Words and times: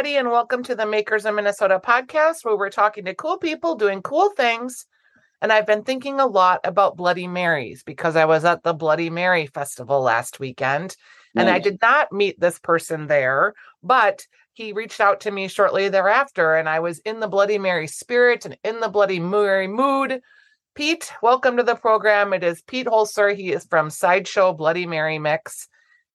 everybody, 0.00 0.16
and 0.16 0.30
welcome 0.30 0.62
to 0.62 0.74
the 0.74 0.86
Makers 0.86 1.26
of 1.26 1.34
Minnesota 1.34 1.78
podcast, 1.78 2.42
where 2.42 2.56
we're 2.56 2.70
talking 2.70 3.04
to 3.04 3.14
cool 3.14 3.36
people 3.36 3.74
doing 3.74 4.00
cool 4.00 4.30
things. 4.30 4.86
And 5.42 5.52
I've 5.52 5.66
been 5.66 5.82
thinking 5.82 6.18
a 6.18 6.26
lot 6.26 6.60
about 6.64 6.96
Bloody 6.96 7.26
Marys 7.26 7.82
because 7.82 8.16
I 8.16 8.24
was 8.24 8.46
at 8.46 8.62
the 8.62 8.72
Bloody 8.72 9.10
Mary 9.10 9.44
Festival 9.44 10.00
last 10.00 10.40
weekend, 10.40 10.96
and 11.36 11.50
I 11.50 11.58
did 11.58 11.82
not 11.82 12.12
meet 12.12 12.40
this 12.40 12.58
person 12.58 13.08
there, 13.08 13.52
but 13.82 14.26
he 14.54 14.72
reached 14.72 15.02
out 15.02 15.20
to 15.20 15.30
me 15.30 15.48
shortly 15.48 15.90
thereafter, 15.90 16.54
and 16.54 16.66
I 16.66 16.80
was 16.80 17.00
in 17.00 17.20
the 17.20 17.28
Bloody 17.28 17.58
Mary 17.58 17.86
spirit 17.86 18.46
and 18.46 18.56
in 18.64 18.80
the 18.80 18.88
Bloody 18.88 19.20
Mary 19.20 19.68
mood. 19.68 20.22
Pete, 20.74 21.12
welcome 21.20 21.58
to 21.58 21.62
the 21.62 21.74
program. 21.74 22.32
It 22.32 22.42
is 22.42 22.62
Pete 22.62 22.86
Holzer. 22.86 23.36
He 23.36 23.52
is 23.52 23.66
from 23.66 23.90
Sideshow 23.90 24.54
Bloody 24.54 24.86
Mary 24.86 25.18
Mix. 25.18 25.68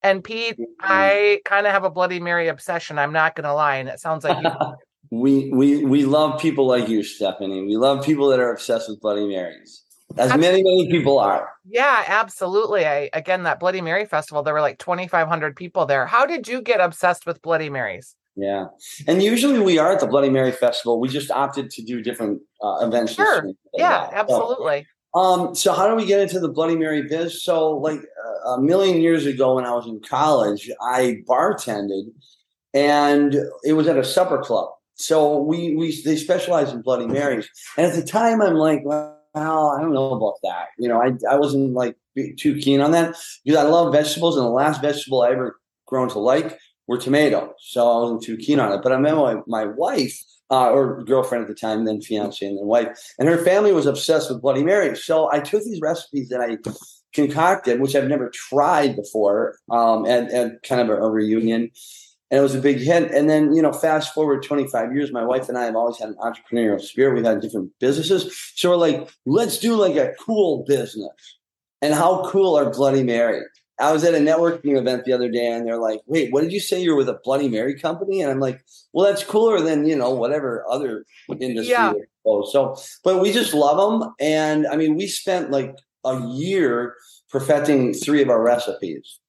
And 0.05 0.23
Pete, 0.23 0.57
Mhm. 0.59 0.65
I 0.81 1.41
kind 1.45 1.65
of 1.65 1.73
have 1.73 1.83
a 1.83 1.89
Bloody 1.89 2.19
Mary 2.19 2.47
obsession. 2.47 2.99
I'm 2.99 3.11
not 3.11 3.35
going 3.35 3.45
to 3.45 3.53
lie, 3.53 3.77
and 3.77 3.89
it 3.89 3.99
sounds 3.99 4.23
like 4.23 4.37
you. 4.43 4.51
we 5.11 5.49
we 5.51 5.83
we 5.83 6.05
love 6.05 6.39
people 6.39 6.67
like 6.67 6.87
you, 6.87 7.01
Stephanie. 7.01 7.63
We 7.65 7.75
love 7.75 8.05
people 8.05 8.27
that 8.29 8.39
are 8.39 8.51
obsessed 8.51 8.87
with 8.87 9.01
Bloody 9.01 9.25
Marys, 9.25 9.83
as 10.17 10.29
many 10.37 10.61
many 10.61 10.87
people 10.91 11.17
are. 11.17 11.49
yeah, 11.67 12.03
absolutely. 12.05 12.85
I 12.85 13.09
again 13.13 13.43
that 13.43 13.59
Bloody 13.59 13.81
Mary 13.81 14.05
festival, 14.05 14.43
there 14.43 14.53
were 14.53 14.61
like 14.61 14.77
2,500 14.77 15.55
people 15.55 15.87
there. 15.87 16.05
How 16.05 16.27
did 16.27 16.47
you 16.47 16.61
get 16.61 16.79
obsessed 16.79 17.25
with 17.25 17.41
Bloody 17.41 17.71
Marys? 17.71 18.15
Yeah, 18.35 18.65
and 19.07 19.23
usually 19.23 19.59
we 19.59 19.79
are 19.79 19.93
at 19.93 20.01
the 20.01 20.07
Bloody 20.07 20.29
Mary 20.29 20.51
Festival. 20.51 20.99
We 20.99 21.07
just 21.07 21.31
opted 21.31 21.71
to 21.71 21.81
do 21.83 22.01
different 22.03 22.41
uh, 22.61 22.85
events. 22.85 23.13
Sure. 23.13 23.45
year. 23.45 23.53
Yeah, 23.75 24.09
So, 24.09 24.15
absolutely. 24.17 24.85
Um, 25.15 25.55
so 25.55 25.71
how 25.71 25.87
do 25.87 25.95
we 25.95 26.05
get 26.05 26.19
into 26.19 26.41
the 26.41 26.49
Bloody 26.49 26.75
Mary 26.75 27.03
biz? 27.03 27.41
So 27.41 27.71
like 27.71 27.99
uh, 27.99 28.49
a 28.51 28.61
million 28.61 29.01
years 29.01 29.25
ago 29.25 29.55
when 29.55 29.65
I 29.65 29.71
was 29.71 29.87
in 29.87 30.01
college, 30.01 30.69
I 30.81 31.21
bartended 31.27 32.11
and 32.73 33.33
it 33.63 33.73
was 33.73 33.87
at 33.87 33.97
a 33.97 34.03
supper 34.03 34.39
club. 34.39 34.69
So 34.95 35.41
we, 35.41 35.73
we, 35.75 36.01
they 36.03 36.17
specialize 36.17 36.73
in 36.73 36.81
Bloody 36.81 37.07
Marys. 37.07 37.49
And 37.77 37.87
at 37.87 37.95
the 37.95 38.03
time 38.03 38.41
I'm 38.41 38.55
like, 38.55 38.81
well, 38.83 39.17
I 39.33 39.81
don't 39.81 39.93
know 39.93 40.13
about 40.13 40.35
that. 40.43 40.67
You 40.77 40.89
know, 40.89 41.01
I, 41.01 41.11
I 41.29 41.37
wasn't 41.37 41.73
like 41.73 41.95
too 42.37 42.57
keen 42.57 42.81
on 42.81 42.91
that 42.91 43.15
because 43.45 43.57
I 43.57 43.63
love 43.63 43.93
vegetables 43.93 44.35
and 44.35 44.45
the 44.45 44.49
last 44.49 44.81
vegetable 44.81 45.21
I 45.21 45.31
ever 45.31 45.59
grown 45.85 46.09
to 46.09 46.19
like 46.19 46.57
were 46.87 46.97
tomatoes. 46.97 47.51
So 47.59 47.89
I 47.89 48.01
wasn't 48.01 48.23
too 48.23 48.35
keen 48.35 48.59
on 48.59 48.73
it. 48.73 48.81
But 48.83 48.91
I 48.91 48.97
met 48.97 49.15
my, 49.15 49.35
my 49.47 49.65
wife 49.65 50.21
uh, 50.51 50.69
or 50.69 51.03
girlfriend 51.03 51.43
at 51.43 51.47
the 51.47 51.55
time, 51.55 51.85
then 51.85 52.01
fiance 52.01 52.45
and 52.45 52.57
then 52.57 52.65
wife, 52.65 53.13
and 53.17 53.27
her 53.27 53.43
family 53.43 53.73
was 53.73 53.85
obsessed 53.85 54.29
with 54.29 54.41
Bloody 54.41 54.63
Mary. 54.63 54.95
So 54.95 55.31
I 55.31 55.39
took 55.39 55.63
these 55.63 55.81
recipes 55.81 56.29
that 56.29 56.41
I 56.41 56.57
concocted, 57.13 57.79
which 57.79 57.95
I've 57.95 58.07
never 58.07 58.29
tried 58.29 58.95
before, 58.95 59.57
um, 59.71 60.05
at, 60.05 60.61
kind 60.63 60.81
of 60.81 60.89
a, 60.89 61.01
a 61.01 61.09
reunion. 61.09 61.71
And 62.31 62.39
it 62.39 62.41
was 62.41 62.55
a 62.55 62.59
big 62.59 62.79
hit. 62.79 63.11
And 63.11 63.29
then, 63.29 63.53
you 63.53 63.61
know, 63.61 63.71
fast 63.71 64.13
forward 64.13 64.43
25 64.43 64.93
years, 64.95 65.11
my 65.11 65.23
wife 65.23 65.47
and 65.47 65.57
I 65.57 65.65
have 65.65 65.75
always 65.75 65.99
had 65.99 66.09
an 66.09 66.15
entrepreneurial 66.15 66.81
spirit. 66.81 67.15
We've 67.15 67.23
had 67.25 67.39
different 67.39 67.71
businesses. 67.79 68.35
So 68.55 68.71
we're 68.71 68.77
like, 68.77 69.09
let's 69.25 69.59
do 69.59 69.75
like 69.75 69.95
a 69.95 70.13
cool 70.19 70.65
business. 70.67 71.13
And 71.81 71.93
how 71.93 72.29
cool 72.29 72.57
are 72.57 72.69
Bloody 72.69 73.03
Mary? 73.03 73.41
I 73.79 73.91
was 73.91 74.03
at 74.03 74.13
a 74.13 74.19
networking 74.19 74.77
event 74.77 75.03
the 75.03 75.13
other 75.13 75.29
day 75.29 75.47
and 75.47 75.67
they're 75.67 75.79
like, 75.79 76.01
wait, 76.05 76.31
what 76.31 76.41
did 76.41 76.53
you 76.53 76.59
say 76.59 76.81
you're 76.81 76.95
with 76.95 77.09
a 77.09 77.19
Bloody 77.23 77.49
Mary 77.49 77.77
company? 77.77 78.21
And 78.21 78.31
I'm 78.31 78.39
like, 78.39 78.63
well, 78.93 79.05
that's 79.05 79.23
cooler 79.23 79.59
than, 79.59 79.85
you 79.85 79.95
know, 79.95 80.11
whatever 80.11 80.65
other 80.69 81.05
industry. 81.39 81.71
Yeah. 81.71 81.93
So, 82.25 82.77
but 83.03 83.21
we 83.21 83.31
just 83.31 83.53
love 83.53 83.99
them. 84.01 84.13
And 84.19 84.65
I 84.65 84.77
mean, 84.77 84.95
we 84.95 85.07
spent 85.07 85.51
like 85.51 85.75
a 86.05 86.19
year 86.29 86.95
perfecting 87.29 87.93
three 87.93 88.21
of 88.21 88.29
our 88.29 88.41
recipes. 88.41 89.19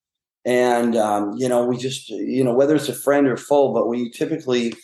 And, 0.45 0.97
um, 0.97 1.35
you 1.37 1.49
know, 1.49 1.65
we 1.65 1.77
just, 1.77 2.09
you 2.09 2.45
know, 2.45 2.55
whether 2.55 2.77
it's 2.77 2.89
a 2.89 2.95
friend 2.95 3.27
or 3.27 3.37
foe, 3.37 3.73
but 3.75 3.89
we 3.89 4.11
typically 4.11 4.75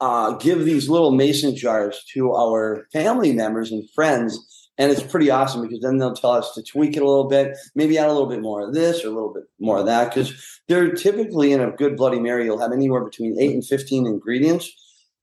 uh, 0.00 0.32
give 0.32 0.64
these 0.64 0.88
little 0.88 1.10
mason 1.10 1.54
jars 1.54 2.02
to 2.14 2.32
our 2.32 2.86
family 2.92 3.32
members 3.32 3.70
and 3.70 3.88
friends. 3.90 4.57
And 4.78 4.92
it's 4.92 5.02
pretty 5.02 5.28
awesome 5.28 5.62
because 5.62 5.80
then 5.80 5.98
they'll 5.98 6.14
tell 6.14 6.30
us 6.30 6.54
to 6.54 6.62
tweak 6.62 6.96
it 6.96 7.02
a 7.02 7.06
little 7.06 7.26
bit, 7.28 7.56
maybe 7.74 7.98
add 7.98 8.08
a 8.08 8.12
little 8.12 8.28
bit 8.28 8.40
more 8.40 8.66
of 8.66 8.72
this 8.74 9.04
or 9.04 9.08
a 9.08 9.10
little 9.10 9.34
bit 9.34 9.42
more 9.58 9.78
of 9.78 9.86
that. 9.86 10.14
Because 10.14 10.60
they're 10.68 10.92
typically 10.92 11.52
in 11.52 11.60
a 11.60 11.72
good 11.72 11.96
Bloody 11.96 12.20
Mary, 12.20 12.44
you'll 12.44 12.60
have 12.60 12.72
anywhere 12.72 13.04
between 13.04 13.40
eight 13.40 13.52
and 13.52 13.66
15 13.66 14.06
ingredients. 14.06 14.70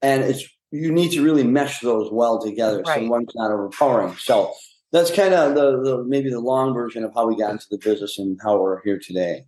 And 0.02 0.24
it's, 0.24 0.44
you 0.72 0.92
need 0.92 1.12
to 1.14 1.24
really 1.24 1.44
mesh 1.46 1.80
those 1.80 2.10
well 2.12 2.42
together 2.42 2.84
Right. 2.86 3.04
so 3.04 3.10
one's 3.10 3.32
not 3.34 3.50
overpowering. 3.52 4.16
So 4.18 4.54
that's 4.92 5.10
kind 5.10 5.34
of 5.34 5.56
the, 5.56 5.82
the 5.82 6.04
maybe 6.06 6.30
the 6.30 6.42
long 6.42 6.74
version 6.74 7.06
of 7.06 7.14
how 7.16 7.26
we 7.28 7.38
got 7.38 7.52
into 7.52 7.66
the 7.72 7.78
business 7.78 8.20
and 8.20 8.38
how 8.44 8.60
we're 8.60 8.82
here 8.84 9.00
today. 9.00 9.46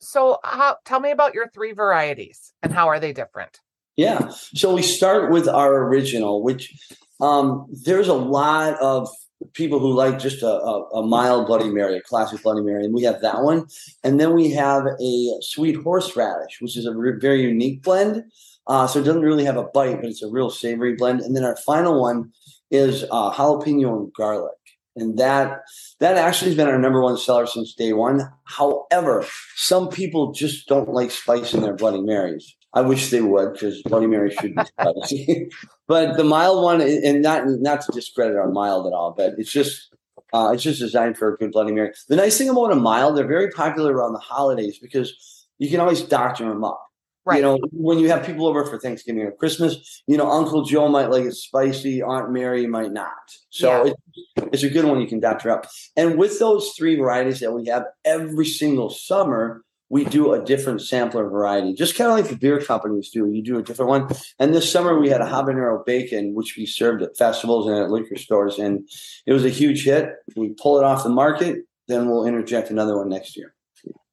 So, 0.00 0.38
how, 0.44 0.78
tell 0.84 1.00
me 1.00 1.12
about 1.12 1.32
your 1.32 1.48
three 1.48 1.72
varieties 1.72 2.52
and 2.62 2.72
how 2.72 2.88
are 2.88 2.98
they 3.00 3.12
different? 3.12 3.60
Yeah. 3.96 4.30
So 4.30 4.74
we 4.74 4.82
start 4.82 5.30
with 5.30 5.48
our 5.48 5.84
original, 5.84 6.42
which 6.42 6.74
um, 7.20 7.66
there's 7.84 8.08
a 8.08 8.14
lot 8.14 8.74
of 8.80 9.08
people 9.52 9.78
who 9.78 9.92
like 9.92 10.18
just 10.18 10.42
a, 10.42 10.48
a, 10.48 10.88
a 11.00 11.06
mild 11.06 11.46
Bloody 11.46 11.70
Mary, 11.70 11.96
a 11.96 12.02
classic 12.02 12.42
Bloody 12.42 12.62
Mary, 12.62 12.84
and 12.84 12.94
we 12.94 13.02
have 13.02 13.20
that 13.20 13.42
one. 13.42 13.66
And 14.02 14.20
then 14.20 14.34
we 14.34 14.50
have 14.50 14.86
a 15.00 15.36
sweet 15.40 15.76
horseradish, 15.76 16.60
which 16.60 16.76
is 16.76 16.86
a 16.86 16.94
re- 16.94 17.18
very 17.18 17.42
unique 17.42 17.82
blend. 17.82 18.24
Uh, 18.66 18.86
so 18.86 19.00
it 19.00 19.04
doesn't 19.04 19.22
really 19.22 19.44
have 19.44 19.56
a 19.56 19.64
bite, 19.64 20.00
but 20.00 20.08
it's 20.08 20.22
a 20.22 20.30
real 20.30 20.50
savory 20.50 20.94
blend. 20.94 21.20
And 21.20 21.36
then 21.36 21.44
our 21.44 21.56
final 21.56 22.00
one 22.00 22.32
is 22.70 23.04
uh, 23.10 23.32
jalapeno 23.32 23.96
and 23.96 24.12
garlic. 24.14 24.52
And 24.96 25.18
that 25.18 25.62
that 25.98 26.16
actually 26.16 26.50
has 26.50 26.56
been 26.56 26.68
our 26.68 26.78
number 26.78 27.02
one 27.02 27.18
seller 27.18 27.46
since 27.46 27.74
day 27.74 27.92
one. 27.92 28.30
However, 28.44 29.26
some 29.56 29.88
people 29.88 30.32
just 30.32 30.68
don't 30.68 30.88
like 30.88 31.10
spice 31.10 31.52
in 31.52 31.62
their 31.62 31.74
Bloody 31.74 32.00
Marys. 32.00 32.56
I 32.74 32.80
wish 32.80 33.10
they 33.10 33.20
would 33.20 33.52
because 33.52 33.82
Bloody 33.82 34.06
Mary 34.06 34.30
should 34.30 34.54
be 34.54 34.62
spicy. 34.64 35.48
but 35.88 36.16
the 36.16 36.24
mild 36.24 36.62
one, 36.62 36.80
and 36.80 37.22
not 37.22 37.46
not 37.46 37.82
to 37.82 37.92
discredit 37.92 38.36
our 38.36 38.50
mild 38.50 38.86
at 38.86 38.92
all, 38.92 39.14
but 39.16 39.34
it's 39.38 39.52
just 39.52 39.94
uh, 40.32 40.50
it's 40.52 40.62
just 40.62 40.80
designed 40.80 41.16
for 41.16 41.32
a 41.32 41.36
good 41.36 41.52
Bloody 41.52 41.72
Mary. 41.72 41.92
The 42.08 42.16
nice 42.16 42.36
thing 42.36 42.48
about 42.48 42.72
a 42.72 42.76
mild, 42.76 43.16
they're 43.16 43.26
very 43.26 43.50
popular 43.50 43.94
around 43.94 44.12
the 44.12 44.18
holidays 44.18 44.78
because 44.80 45.46
you 45.58 45.70
can 45.70 45.80
always 45.80 46.02
doctor 46.02 46.48
them 46.48 46.64
up. 46.64 46.80
Right. 47.26 47.36
You 47.36 47.42
know, 47.42 47.58
when 47.72 47.98
you 48.00 48.10
have 48.10 48.26
people 48.26 48.46
over 48.46 48.66
for 48.66 48.78
Thanksgiving 48.78 49.22
or 49.22 49.32
Christmas, 49.32 50.02
you 50.06 50.18
know, 50.18 50.30
Uncle 50.30 50.62
Joe 50.64 50.88
might 50.88 51.08
like 51.08 51.24
it 51.24 51.32
spicy, 51.32 52.02
Aunt 52.02 52.30
Mary 52.32 52.66
might 52.66 52.92
not. 52.92 53.12
So 53.48 53.86
Yeah. 53.86 53.92
it's, 54.36 54.48
it's 54.52 54.62
a 54.62 54.68
good 54.68 54.84
one 54.84 55.00
you 55.00 55.06
can 55.06 55.20
doctor 55.20 55.50
up. 55.50 55.66
And 55.96 56.18
with 56.18 56.38
those 56.38 56.72
three 56.76 56.96
varieties 56.96 57.40
that 57.40 57.52
we 57.52 57.66
have 57.68 57.84
every 58.04 58.44
single 58.44 58.90
summer, 58.90 59.63
we 59.90 60.04
do 60.04 60.32
a 60.32 60.42
different 60.42 60.80
sampler 60.80 61.28
variety, 61.28 61.74
just 61.74 61.96
kind 61.96 62.10
of 62.10 62.16
like 62.16 62.28
the 62.28 62.36
beer 62.36 62.60
companies 62.60 63.10
do. 63.10 63.30
You 63.30 63.42
do 63.42 63.58
a 63.58 63.62
different 63.62 63.90
one. 63.90 64.08
And 64.38 64.54
this 64.54 64.70
summer 64.70 64.98
we 64.98 65.08
had 65.08 65.20
a 65.20 65.26
habanero 65.26 65.84
bacon, 65.84 66.34
which 66.34 66.56
we 66.56 66.66
served 66.66 67.02
at 67.02 67.16
festivals 67.16 67.66
and 67.66 67.76
at 67.76 67.90
liquor 67.90 68.16
stores, 68.16 68.58
and 68.58 68.88
it 69.26 69.32
was 69.32 69.44
a 69.44 69.50
huge 69.50 69.84
hit. 69.84 70.08
We 70.36 70.54
pull 70.60 70.78
it 70.78 70.84
off 70.84 71.04
the 71.04 71.10
market, 71.10 71.58
then 71.88 72.08
we'll 72.08 72.26
interject 72.26 72.70
another 72.70 72.96
one 72.96 73.08
next 73.08 73.36
year. 73.36 73.54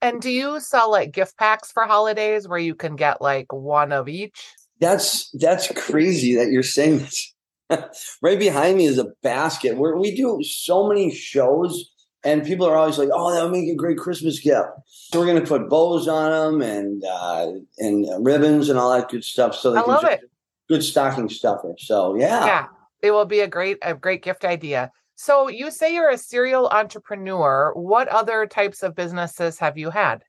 And 0.02 0.22
do 0.22 0.30
you 0.30 0.60
sell 0.60 0.92
like 0.92 1.12
gift 1.12 1.38
packs 1.38 1.72
for 1.72 1.86
holidays 1.86 2.48
where 2.48 2.60
you 2.60 2.76
can 2.76 2.96
get 2.96 3.22
like 3.22 3.54
one 3.54 3.92
of 3.92 4.10
each? 4.10 4.44
That's 4.80 5.30
that's 5.40 5.72
crazy 5.74 6.36
that 6.36 6.50
you're 6.50 6.64
saying 6.64 7.00
this. 7.00 7.34
right 8.22 8.40
behind 8.40 8.78
me 8.78 8.86
is 8.86 8.98
a 8.98 9.12
basket 9.24 9.78
where 9.78 9.96
we 9.96 10.16
do 10.16 10.42
so 10.44 10.88
many 10.88 11.14
shows, 11.14 11.91
and 12.24 12.46
people 12.46 12.68
are 12.68 12.76
always 12.76 12.98
like, 12.98 13.10
"Oh, 13.12 13.34
that 13.34 13.44
would 13.44 13.52
make 13.52 13.70
a 13.70 13.76
great 13.76 13.98
Christmas 13.98 14.40
gift." 14.40 14.70
So 14.88 15.20
we're 15.20 15.26
gonna 15.26 15.46
put 15.46 15.70
bows 15.70 16.08
on 16.08 16.32
them 16.32 16.62
and 16.62 17.04
uh, 17.04 17.52
and 17.80 18.26
ribbons 18.26 18.70
and 18.70 18.78
all 18.78 18.92
that 18.94 19.10
good 19.10 19.24
stuff. 19.24 19.56
So 19.56 19.72
they 19.72 19.80
I 19.80 19.84
can 19.84 19.92
love 19.92 20.04
it. 20.06 20.22
Good 20.70 20.84
stocking 20.84 21.30
stuffer. 21.30 21.74
So 21.78 22.16
yeah. 22.16 22.46
Yeah, 22.46 22.66
it 23.02 23.12
will 23.12 23.26
be 23.26 23.40
a 23.42 23.48
great 23.48 23.78
a 23.82 23.94
great 23.94 24.24
gift 24.24 24.46
idea. 24.46 24.92
So 25.16 25.50
you 25.50 25.70
say 25.70 25.94
you're 25.94 26.10
a 26.10 26.18
serial 26.18 26.68
entrepreneur. 26.70 27.74
What 27.76 28.08
other 28.08 28.48
types 28.48 28.82
of 28.82 28.96
businesses 28.96 29.60
have 29.60 29.78
you 29.78 29.92
had? 29.92 30.24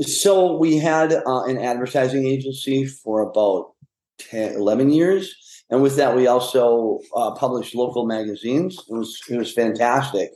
So 0.00 0.56
we 0.56 0.78
had 0.78 1.12
uh, 1.12 1.44
an 1.44 1.58
advertising 1.58 2.26
agency 2.26 2.86
for 2.86 3.20
about 3.20 3.72
10, 4.18 4.54
11 4.54 4.90
years. 4.90 5.34
And 5.70 5.82
with 5.82 5.96
that, 5.96 6.16
we 6.16 6.26
also 6.26 6.98
uh, 7.14 7.32
published 7.32 7.74
local 7.74 8.06
magazines. 8.06 8.78
It 8.88 8.92
was, 8.92 9.20
it 9.30 9.36
was 9.36 9.52
fantastic. 9.52 10.30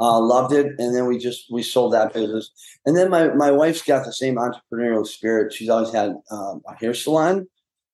Uh, 0.00 0.18
loved 0.20 0.52
it. 0.52 0.66
And 0.78 0.94
then 0.94 1.06
we 1.06 1.18
just, 1.18 1.44
we 1.50 1.62
sold 1.62 1.92
that 1.92 2.12
business. 2.12 2.50
And 2.84 2.96
then 2.96 3.10
my, 3.10 3.28
my 3.34 3.50
wife's 3.50 3.82
got 3.82 4.04
the 4.04 4.12
same 4.12 4.36
entrepreneurial 4.36 5.06
spirit. 5.06 5.52
She's 5.52 5.68
always 5.68 5.92
had 5.92 6.14
um, 6.30 6.62
a 6.66 6.74
hair 6.74 6.94
salon. 6.94 7.46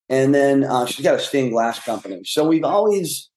And 0.09 0.35
then 0.35 0.65
uh, 0.65 0.87
she's 0.87 1.05
got 1.05 1.17
a 1.17 1.21
stained 1.21 1.53
glass 1.53 1.85
company. 1.85 2.23
So 2.25 2.47
we've 2.47 2.65
always, 2.65 3.29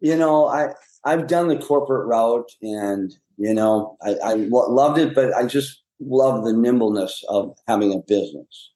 you 0.00 0.16
know, 0.16 0.46
I, 0.46 0.74
I've 1.04 1.26
done 1.26 1.48
the 1.48 1.56
corporate 1.56 2.06
route 2.06 2.50
and, 2.60 3.14
you 3.38 3.54
know, 3.54 3.96
I, 4.02 4.14
I 4.16 4.34
lo- 4.34 4.70
loved 4.70 4.98
it, 4.98 5.14
but 5.14 5.32
I 5.32 5.46
just 5.46 5.82
love 6.00 6.44
the 6.44 6.52
nimbleness 6.52 7.24
of 7.28 7.56
having 7.66 7.94
a 7.94 7.98
business. 7.98 8.72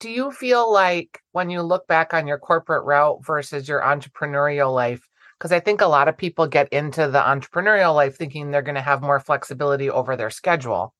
Do 0.00 0.10
you 0.10 0.32
feel 0.32 0.72
like 0.72 1.20
when 1.32 1.48
you 1.48 1.62
look 1.62 1.86
back 1.86 2.12
on 2.12 2.26
your 2.26 2.38
corporate 2.38 2.84
route 2.84 3.24
versus 3.24 3.68
your 3.68 3.80
entrepreneurial 3.80 4.74
life, 4.74 5.06
because 5.44 5.52
I 5.52 5.60
think 5.60 5.82
a 5.82 5.86
lot 5.86 6.08
of 6.08 6.16
people 6.16 6.46
get 6.46 6.72
into 6.72 7.06
the 7.06 7.20
entrepreneurial 7.20 7.94
life 7.94 8.16
thinking 8.16 8.50
they're 8.50 8.62
going 8.62 8.76
to 8.76 8.80
have 8.80 9.02
more 9.02 9.20
flexibility 9.20 9.90
over 9.90 10.16
their 10.16 10.30
schedule. 10.30 10.94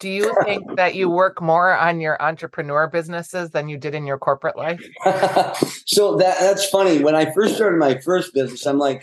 Do 0.00 0.08
you 0.08 0.34
think 0.44 0.64
that 0.76 0.94
you 0.94 1.10
work 1.10 1.42
more 1.42 1.76
on 1.76 2.00
your 2.00 2.16
entrepreneur 2.22 2.88
businesses 2.88 3.50
than 3.50 3.68
you 3.68 3.76
did 3.76 3.94
in 3.94 4.06
your 4.06 4.16
corporate 4.16 4.56
life? 4.56 4.82
so 5.84 6.16
that 6.16 6.40
that's 6.40 6.66
funny. 6.70 7.04
When 7.04 7.14
I 7.14 7.30
first 7.34 7.56
started 7.56 7.76
my 7.76 7.98
first 7.98 8.32
business, 8.32 8.64
I'm 8.64 8.78
like, 8.78 9.02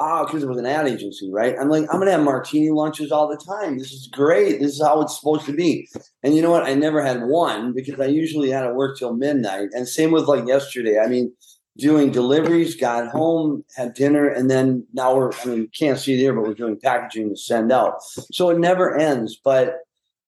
oh, 0.00 0.26
because 0.26 0.42
it 0.42 0.48
was 0.48 0.58
an 0.58 0.66
ad 0.66 0.88
agency, 0.88 1.30
right? 1.30 1.54
I'm 1.56 1.68
like, 1.68 1.84
I'm 1.84 2.00
gonna 2.00 2.10
have 2.10 2.24
martini 2.24 2.70
lunches 2.70 3.12
all 3.12 3.28
the 3.28 3.36
time. 3.36 3.78
This 3.78 3.92
is 3.92 4.08
great. 4.12 4.58
This 4.58 4.72
is 4.72 4.82
how 4.82 5.00
it's 5.00 5.16
supposed 5.16 5.46
to 5.46 5.52
be. 5.52 5.88
And 6.24 6.34
you 6.34 6.42
know 6.42 6.50
what? 6.50 6.64
I 6.64 6.74
never 6.74 7.04
had 7.04 7.22
one 7.22 7.72
because 7.72 8.00
I 8.00 8.06
usually 8.06 8.50
had 8.50 8.62
to 8.62 8.74
work 8.74 8.98
till 8.98 9.14
midnight. 9.14 9.68
And 9.74 9.86
same 9.86 10.10
with 10.10 10.26
like 10.26 10.44
yesterday. 10.44 10.98
I 10.98 11.06
mean, 11.06 11.32
doing 11.78 12.10
deliveries, 12.10 12.74
got 12.74 13.08
home, 13.08 13.64
had 13.76 13.94
dinner, 13.94 14.28
and 14.28 14.50
then 14.50 14.84
now 14.92 15.14
we're, 15.14 15.32
I 15.32 15.44
mean, 15.46 15.68
can't 15.68 15.98
see 15.98 16.14
it 16.14 16.18
here, 16.18 16.32
but 16.32 16.42
we're 16.42 16.54
doing 16.54 16.78
packaging 16.78 17.30
to 17.30 17.36
send 17.36 17.70
out. 17.70 18.02
So 18.02 18.50
it 18.50 18.58
never 18.58 18.96
ends. 18.96 19.40
But, 19.42 19.76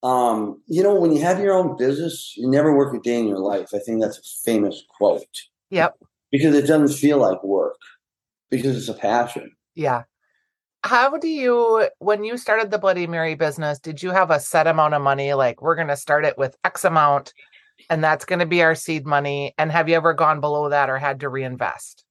um, 0.02 0.62
you 0.68 0.82
know, 0.82 0.94
when 0.94 1.12
you 1.12 1.20
have 1.22 1.40
your 1.40 1.54
own 1.54 1.76
business, 1.76 2.34
you 2.36 2.48
never 2.48 2.74
work 2.74 2.94
a 2.94 3.00
day 3.00 3.18
in 3.18 3.26
your 3.26 3.40
life. 3.40 3.70
I 3.74 3.78
think 3.80 4.00
that's 4.00 4.18
a 4.18 4.44
famous 4.44 4.82
quote. 4.96 5.42
Yep. 5.70 5.96
Because 6.30 6.54
it 6.54 6.66
doesn't 6.66 6.96
feel 6.96 7.18
like 7.18 7.42
work 7.42 7.78
because 8.48 8.76
it's 8.76 8.88
a 8.88 8.94
passion. 8.94 9.50
Yeah. 9.74 10.04
How 10.84 11.18
do 11.18 11.28
you, 11.28 11.88
when 11.98 12.24
you 12.24 12.38
started 12.38 12.70
the 12.70 12.78
Bloody 12.78 13.06
Mary 13.06 13.34
business, 13.34 13.78
did 13.78 14.02
you 14.02 14.12
have 14.12 14.30
a 14.30 14.40
set 14.40 14.66
amount 14.66 14.94
of 14.94 15.02
money? 15.02 15.34
Like, 15.34 15.60
we're 15.60 15.74
going 15.74 15.88
to 15.88 15.96
start 15.96 16.24
it 16.24 16.38
with 16.38 16.56
X 16.64 16.84
amount 16.84 17.34
and 17.88 18.02
that's 18.02 18.24
going 18.24 18.40
to 18.40 18.46
be 18.46 18.62
our 18.62 18.74
seed 18.74 19.06
money. 19.06 19.54
And 19.58 19.70
have 19.72 19.88
you 19.88 19.94
ever 19.94 20.12
gone 20.12 20.40
below 20.40 20.68
that 20.68 20.90
or 20.90 20.98
had 20.98 21.20
to 21.20 21.28
reinvest? 21.28 22.04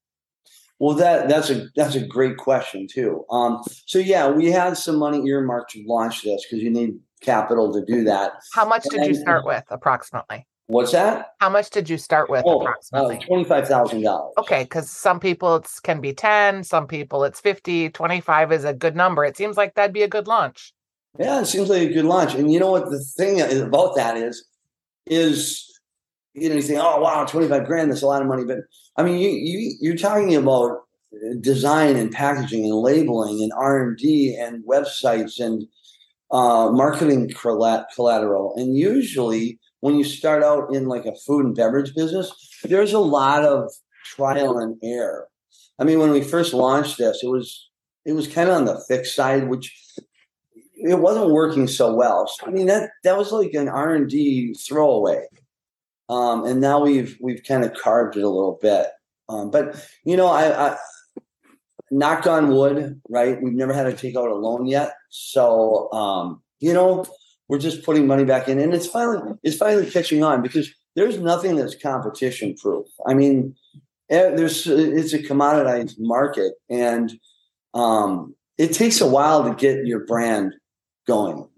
Well, 0.79 0.95
that 0.95 1.27
that's 1.27 1.49
a 1.49 1.67
that's 1.75 1.95
a 1.95 2.05
great 2.05 2.37
question 2.37 2.87
too. 2.89 3.25
Um, 3.29 3.61
so 3.85 3.99
yeah, 3.99 4.29
we 4.29 4.49
had 4.49 4.77
some 4.77 4.97
money 4.97 5.27
earmarked 5.27 5.71
to 5.71 5.83
launch 5.85 6.23
this 6.23 6.45
because 6.45 6.63
you 6.63 6.69
need 6.69 6.97
capital 7.21 7.73
to 7.73 7.83
do 7.85 8.05
that. 8.05 8.31
How 8.53 8.65
much 8.65 8.83
did 8.83 9.01
and, 9.01 9.07
you 9.07 9.15
start 9.15 9.45
with, 9.45 9.65
approximately? 9.69 10.47
What's 10.67 10.91
that? 10.91 11.33
How 11.39 11.49
much 11.49 11.71
did 11.71 11.89
you 11.89 11.97
start 11.97 12.29
with? 12.29 12.43
Oh, 12.45 12.61
approximately 12.61 13.19
uh, 13.29 13.43
five 13.43 13.67
thousand 13.67 14.03
dollars. 14.03 14.33
Okay, 14.37 14.63
because 14.63 14.89
some 14.89 15.19
people 15.19 15.57
it 15.57 15.67
can 15.83 15.99
be 15.99 16.13
ten, 16.13 16.63
some 16.63 16.87
people 16.87 17.23
it's 17.23 17.41
50, 17.41 17.89
25 17.89 18.51
is 18.51 18.63
a 18.63 18.73
good 18.73 18.95
number. 18.95 19.25
It 19.25 19.35
seems 19.35 19.57
like 19.57 19.73
that'd 19.73 19.93
be 19.93 20.03
a 20.03 20.07
good 20.07 20.27
launch. 20.27 20.73
Yeah, 21.17 21.41
it 21.41 21.47
seems 21.47 21.69
like 21.69 21.81
a 21.81 21.93
good 21.93 22.05
launch. 22.05 22.35
And 22.35 22.51
you 22.53 22.59
know 22.59 22.71
what 22.71 22.91
the 22.91 22.99
thing 23.17 23.41
about 23.41 23.95
that 23.95 24.15
is, 24.15 24.45
is 25.09 25.65
you 26.33 26.49
know, 26.49 26.55
you 26.55 26.61
say, 26.61 26.77
oh 26.77 27.01
wow, 27.01 27.25
25 27.25 27.65
grand, 27.65 27.91
that's 27.91 28.01
a 28.01 28.07
lot 28.07 28.21
of 28.21 28.27
money. 28.27 28.45
But 28.45 28.59
I 28.95 29.03
mean, 29.03 29.19
you, 29.19 29.29
you 29.29 29.73
you're 29.81 29.97
talking 29.97 30.35
about 30.35 30.81
design 31.41 31.95
and 31.95 32.11
packaging 32.11 32.65
and 32.65 32.75
labeling 32.75 33.41
and 33.41 33.51
R&D 33.57 34.37
and 34.39 34.63
websites 34.65 35.39
and 35.39 35.63
uh, 36.31 36.69
marketing 36.71 37.33
collateral. 37.33 38.53
And 38.55 38.77
usually 38.77 39.59
when 39.81 39.95
you 39.95 40.03
start 40.03 40.43
out 40.43 40.73
in 40.73 40.87
like 40.87 41.05
a 41.05 41.15
food 41.25 41.45
and 41.45 41.55
beverage 41.55 41.95
business, 41.95 42.31
there's 42.63 42.93
a 42.93 42.99
lot 42.99 43.43
of 43.43 43.71
trial 44.05 44.59
and 44.59 44.77
error. 44.83 45.27
I 45.79 45.83
mean, 45.83 45.99
when 45.99 46.11
we 46.11 46.21
first 46.21 46.53
launched 46.53 46.97
this, 46.97 47.23
it 47.23 47.29
was 47.29 47.69
it 48.05 48.13
was 48.13 48.27
kind 48.27 48.49
of 48.49 48.55
on 48.55 48.65
the 48.65 48.83
fixed 48.87 49.15
side, 49.15 49.49
which 49.49 49.75
it 50.81 50.99
wasn't 50.99 51.31
working 51.31 51.67
so 51.67 51.93
well. 51.93 52.27
So, 52.27 52.47
I 52.47 52.51
mean, 52.51 52.67
that 52.67 52.91
that 53.03 53.17
was 53.17 53.31
like 53.31 53.53
an 53.53 53.69
R 53.69 53.95
and 53.95 54.09
D 54.09 54.53
throwaway. 54.53 55.25
Um, 56.09 56.45
and 56.45 56.61
now 56.61 56.81
we've 56.81 57.17
we've 57.21 57.43
kind 57.43 57.63
of 57.63 57.73
carved 57.73 58.17
it 58.17 58.23
a 58.23 58.29
little 58.29 58.57
bit. 58.61 58.87
Um, 59.27 59.51
but 59.51 59.85
you 60.03 60.17
know, 60.17 60.27
I, 60.27 60.71
I 60.71 60.77
knock 61.91 62.25
on 62.25 62.49
wood, 62.49 62.99
right? 63.09 63.41
We've 63.41 63.53
never 63.53 63.73
had 63.73 63.83
to 63.83 63.93
take 63.93 64.15
out 64.15 64.29
a 64.29 64.35
loan 64.35 64.65
yet, 64.65 64.93
so 65.09 65.91
um, 65.91 66.41
you 66.59 66.73
know, 66.73 67.05
we're 67.47 67.59
just 67.59 67.83
putting 67.83 68.07
money 68.07 68.25
back 68.25 68.47
in, 68.47 68.59
and 68.59 68.73
it's 68.73 68.87
finally 68.87 69.33
it's 69.43 69.57
finally 69.57 69.89
catching 69.89 70.23
on 70.23 70.41
because 70.41 70.73
there's 70.95 71.19
nothing 71.19 71.55
that's 71.55 71.75
competition 71.75 72.55
proof. 72.55 72.87
I 73.05 73.13
mean, 73.13 73.55
eh, 74.09 74.31
there's 74.35 74.65
it's 74.65 75.13
a 75.13 75.19
commoditized 75.19 75.95
market, 75.99 76.53
and 76.69 77.11
um, 77.73 78.35
it 78.57 78.73
takes 78.73 78.99
a 78.99 79.07
while 79.07 79.43
to 79.43 79.53
get 79.55 79.85
your 79.85 80.05
brand 80.05 80.53
going. 81.09 81.49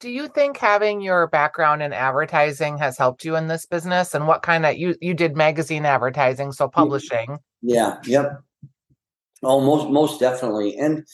Do 0.00 0.10
you 0.10 0.28
think 0.28 0.56
having 0.56 1.00
your 1.00 1.26
background 1.26 1.82
in 1.82 1.92
advertising 1.92 2.78
has 2.78 2.98
helped 2.98 3.24
you 3.24 3.36
in 3.36 3.48
this 3.48 3.66
business? 3.66 4.14
And 4.14 4.26
what 4.28 4.42
kind 4.42 4.66
of 4.66 4.76
you 4.76 4.94
you 5.00 5.14
did 5.14 5.36
magazine 5.36 5.84
advertising, 5.84 6.52
so 6.52 6.66
mm-hmm. 6.66 6.80
publishing? 6.80 7.38
Yeah, 7.62 7.98
yep. 8.04 8.40
Oh, 9.42 9.60
most 9.60 9.88
most 9.90 10.20
definitely. 10.20 10.76
And 10.76 11.04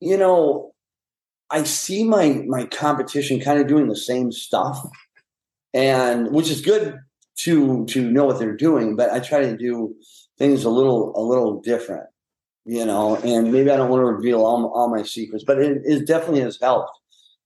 you 0.00 0.16
know, 0.16 0.72
I 1.50 1.62
see 1.64 2.04
my 2.04 2.42
my 2.46 2.64
competition 2.66 3.40
kind 3.40 3.60
of 3.60 3.68
doing 3.68 3.88
the 3.88 3.96
same 3.96 4.32
stuff, 4.32 4.84
and 5.72 6.32
which 6.32 6.50
is 6.50 6.60
good 6.60 6.98
to 7.38 7.84
to 7.86 8.10
know 8.10 8.24
what 8.24 8.38
they're 8.38 8.56
doing. 8.56 8.96
But 8.96 9.12
I 9.12 9.20
try 9.20 9.40
to 9.40 9.56
do 9.56 9.94
things 10.38 10.64
a 10.64 10.70
little 10.70 11.12
a 11.16 11.22
little 11.22 11.60
different, 11.60 12.06
you 12.64 12.84
know. 12.84 13.16
And 13.16 13.52
maybe 13.52 13.70
I 13.70 13.76
don't 13.76 13.90
want 13.90 14.00
to 14.00 14.06
reveal 14.06 14.44
all, 14.44 14.72
all 14.74 14.88
my 14.88 15.02
secrets, 15.04 15.44
but 15.44 15.58
it, 15.58 15.82
it 15.84 16.06
definitely 16.06 16.40
has 16.40 16.58
helped. 16.60 16.98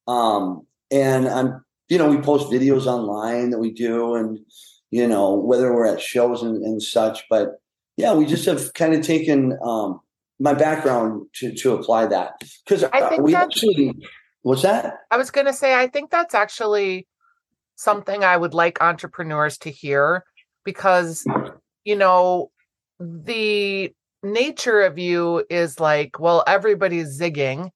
Um, 0.09 0.67
and 0.91 1.29
I'm, 1.29 1.65
you 1.89 1.99
know, 1.99 2.09
we 2.09 2.19
post 2.19 2.51
videos 2.51 2.87
online 2.87 3.51
that 3.51 3.59
we 3.59 3.71
do, 3.73 4.17
and 4.17 4.39
you 4.91 5.07
know, 5.07 5.35
whether 5.35 5.73
we're 5.73 5.87
at 5.87 6.01
shows 6.01 6.43
and, 6.43 6.65
and 6.65 6.83
such. 6.83 7.25
But 7.31 7.61
yeah, 7.97 8.15
we 8.15 8.27
just 8.27 8.47
have 8.47 8.75
kind 8.75 8.95
of 8.95 9.03
taken 9.03 9.57
um, 9.63 10.01
my 10.41 10.55
background 10.55 11.27
to 11.35 11.55
to 11.55 11.75
apply 11.75 12.07
that 12.07 12.33
because 12.65 12.83
uh, 12.83 13.17
we 13.21 13.35
actually. 13.37 13.95
What's 14.43 14.63
that? 14.63 15.01
I 15.11 15.17
was 15.17 15.31
going 15.31 15.47
to 15.47 15.53
say, 15.53 15.75
I 15.75 15.89
think 15.89 16.11
that's 16.11 16.35
actually 16.35 17.09
something 17.75 18.23
I 18.25 18.37
would 18.37 18.55
like 18.55 18.81
entrepreneurs 18.81 19.59
to 19.59 19.71
hear 19.71 20.25
because, 20.65 21.25
you 21.85 21.97
know, 21.97 22.51
the 23.01 23.93
nature 24.23 24.81
of 24.83 24.97
you 24.97 25.45
is 25.51 25.81
like, 25.81 26.19
well, 26.21 26.45
everybody's 26.47 27.21
zigging, 27.21 27.71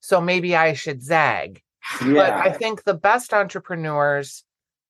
so 0.00 0.20
maybe 0.20 0.56
I 0.56 0.72
should 0.72 1.02
zag. 1.02 1.62
Yeah. 2.04 2.14
But 2.14 2.32
I 2.32 2.52
think 2.52 2.84
the 2.84 2.94
best 2.94 3.32
entrepreneurs 3.32 4.44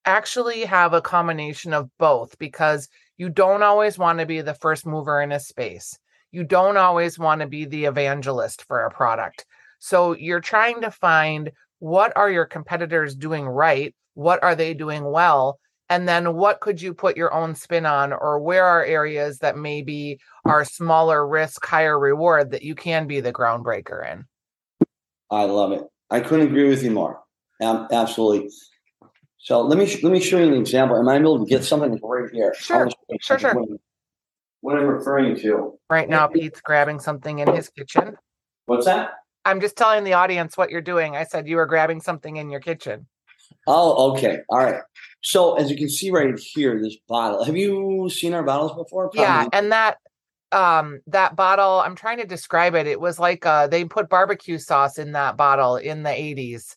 actually 0.05 0.65
have 0.65 0.93
a 0.93 1.01
combination 1.01 1.73
of 1.73 1.91
both 1.99 2.39
because 2.39 2.89
you 3.17 3.29
don't 3.29 3.63
always 3.63 3.99
want 3.99 4.19
to 4.21 4.27
be 4.27 4.41
the 4.41 4.55
first 4.55 4.87
mover 4.87 5.21
in 5.21 5.33
a 5.33 5.41
space. 5.41 5.99
You 6.31 6.45
don't 6.45 6.77
always 6.77 7.19
want 7.19 7.41
to 7.41 7.47
be 7.47 7.65
the 7.65 7.87
evangelist 7.87 8.65
for 8.65 8.85
a 8.85 8.91
product. 8.91 9.47
So 9.79 10.15
you're 10.15 10.41
trying 10.41 10.81
to 10.83 10.91
find 10.91 11.51
what 11.79 12.13
are 12.17 12.31
your 12.31 12.47
competitors 12.47 13.15
doing 13.15 13.47
right? 13.47 13.95
What 14.15 14.43
are 14.43 14.55
they 14.55 14.75
doing 14.75 15.05
well? 15.05 15.59
And 15.89 16.09
then 16.09 16.35
what 16.35 16.61
could 16.61 16.83
you 16.83 16.95
put 16.95 17.17
your 17.17 17.33
own 17.33 17.55
spin 17.55 17.87
on, 17.87 18.13
or 18.13 18.41
where 18.41 18.65
are 18.65 18.85
areas 18.85 19.39
that 19.39 19.57
maybe 19.57 20.19
are 20.45 20.65
smaller 20.65 21.27
risk, 21.27 21.65
higher 21.65 21.99
reward 21.99 22.51
that 22.51 22.63
you 22.63 22.75
can 22.75 23.07
be 23.07 23.21
the 23.21 23.33
groundbreaker 23.33 24.13
in? 24.13 24.25
I 25.31 25.45
love 25.45 25.73
it. 25.73 25.85
I 26.11 26.21
couldn't 26.21 26.49
agree 26.49 26.69
with 26.69 26.83
you 26.83 26.91
more. 26.91 27.23
Um, 27.61 27.89
absolutely. 27.91 28.51
So 29.39 29.61
let 29.63 29.79
me 29.79 29.87
let 30.03 30.13
me 30.13 30.21
show 30.21 30.39
you 30.39 30.47
an 30.47 30.55
example. 30.55 30.99
Am 30.99 31.09
I 31.09 31.17
able 31.17 31.45
to 31.45 31.49
get 31.49 31.65
something 31.65 31.99
right 32.03 32.31
here? 32.33 32.55
Sure, 32.59 32.89
sure, 33.21 33.39
sure. 33.39 33.67
What 34.61 34.77
I'm 34.77 34.87
referring 34.87 35.37
to. 35.41 35.79
Right 35.89 36.09
now, 36.09 36.27
Pete's 36.27 36.61
grabbing 36.61 36.99
something 36.99 37.39
in 37.39 37.55
his 37.55 37.69
kitchen. 37.69 38.17
What's 38.67 38.87
that? 38.87 39.11
I'm 39.45 39.61
just 39.61 39.77
telling 39.77 40.03
the 40.03 40.15
audience 40.15 40.57
what 40.57 40.71
you're 40.71 40.81
doing. 40.81 41.15
I 41.17 41.23
said 41.23 41.47
you 41.47 41.57
were 41.57 41.67
grabbing 41.67 42.01
something 42.01 42.37
in 42.37 42.51
your 42.51 42.59
kitchen. 42.59 43.07
Oh, 43.69 44.13
okay. 44.13 44.41
All 44.49 44.59
right. 44.59 44.81
So 45.23 45.55
as 45.55 45.71
you 45.71 45.77
can 45.77 45.89
see 45.89 46.11
right 46.11 46.37
here, 46.37 46.81
this 46.83 46.97
bottle. 47.09 47.45
Have 47.45 47.57
you 47.57 48.11
seen 48.11 48.35
our 48.35 48.43
bottles 48.43 48.73
before? 48.73 49.09
Probably. 49.11 49.23
Yeah, 49.23 49.47
and 49.53 49.71
that 49.71 49.99
um 50.57 51.01
that 51.07 51.37
bottle 51.37 51.81
i'm 51.81 51.95
trying 51.95 52.17
to 52.17 52.25
describe 52.25 52.75
it 52.75 52.87
it 52.87 52.99
was 52.99 53.19
like 53.19 53.45
uh 53.45 53.67
they 53.67 53.85
put 53.85 54.09
barbecue 54.09 54.59
sauce 54.59 54.99
in 54.99 55.13
that 55.13 55.37
bottle 55.37 55.77
in 55.77 56.03
the 56.03 56.11
80s 56.11 56.77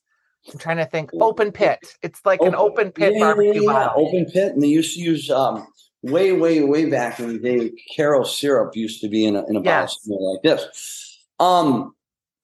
i'm 0.52 0.60
trying 0.60 0.78
to 0.78 0.86
think 0.86 1.12
open 1.22 1.52
pit 1.52 1.80
it's 2.02 2.20
like 2.26 2.42
open, 2.42 2.54
an 2.54 2.60
open 2.60 2.92
pit 2.92 3.14
yeah, 3.14 3.20
barbecue 3.20 3.64
yeah, 3.64 3.90
open 3.96 4.26
pit 4.26 4.54
and 4.54 4.62
they 4.62 4.68
used 4.68 4.96
to 4.96 5.02
use 5.02 5.32
um 5.32 5.66
way 6.02 6.34
way 6.34 6.62
way 6.62 6.90
back 6.90 7.20
in 7.20 7.28
the 7.30 7.40
day 7.40 7.72
Karo 7.96 8.24
syrup 8.24 8.76
used 8.76 9.02
to 9.02 9.08
be 9.08 9.26
in 9.26 9.36
a, 9.36 9.46
in 9.48 9.56
a 9.56 9.62
yes. 9.62 9.98
bottle 10.06 10.34
like 10.34 10.44
this 10.44 11.18
um 11.40 11.94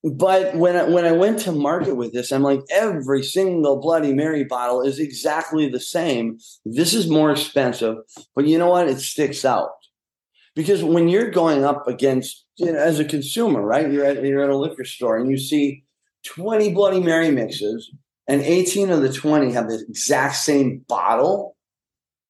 but 0.07 0.55
when 0.55 0.75
I, 0.75 0.83
when 0.83 1.03
I 1.03 1.13
went 1.13 1.39
to 1.39 1.51
market 1.51 1.95
with 1.95 2.13
this, 2.13 2.31
I'm 2.31 2.43
like, 2.43 2.61
every 2.69 3.23
single 3.23 3.81
Bloody 3.81 4.13
Mary 4.13 4.43
bottle 4.43 4.83
is 4.83 4.99
exactly 4.99 5.67
the 5.67 5.79
same. 5.79 6.37
This 6.63 6.93
is 6.93 7.09
more 7.09 7.31
expensive, 7.31 7.97
but 8.35 8.45
you 8.45 8.59
know 8.59 8.69
what? 8.69 8.87
It 8.87 8.99
sticks 8.99 9.43
out 9.43 9.71
because 10.55 10.83
when 10.83 11.07
you're 11.07 11.29
going 11.29 11.63
up 11.63 11.87
against 11.87 12.45
you 12.57 12.71
know, 12.71 12.79
as 12.79 12.99
a 12.99 13.05
consumer, 13.05 13.61
right? 13.61 13.91
You're 13.91 14.05
at 14.05 14.23
you're 14.23 14.43
at 14.43 14.49
a 14.49 14.57
liquor 14.57 14.85
store 14.85 15.17
and 15.17 15.29
you 15.29 15.37
see 15.37 15.83
20 16.25 16.73
Bloody 16.73 17.01
Mary 17.01 17.29
mixes, 17.29 17.91
and 18.27 18.41
18 18.41 18.89
of 18.89 19.01
the 19.01 19.11
20 19.13 19.51
have 19.51 19.69
the 19.69 19.85
exact 19.87 20.35
same 20.35 20.83
bottle. 20.87 21.55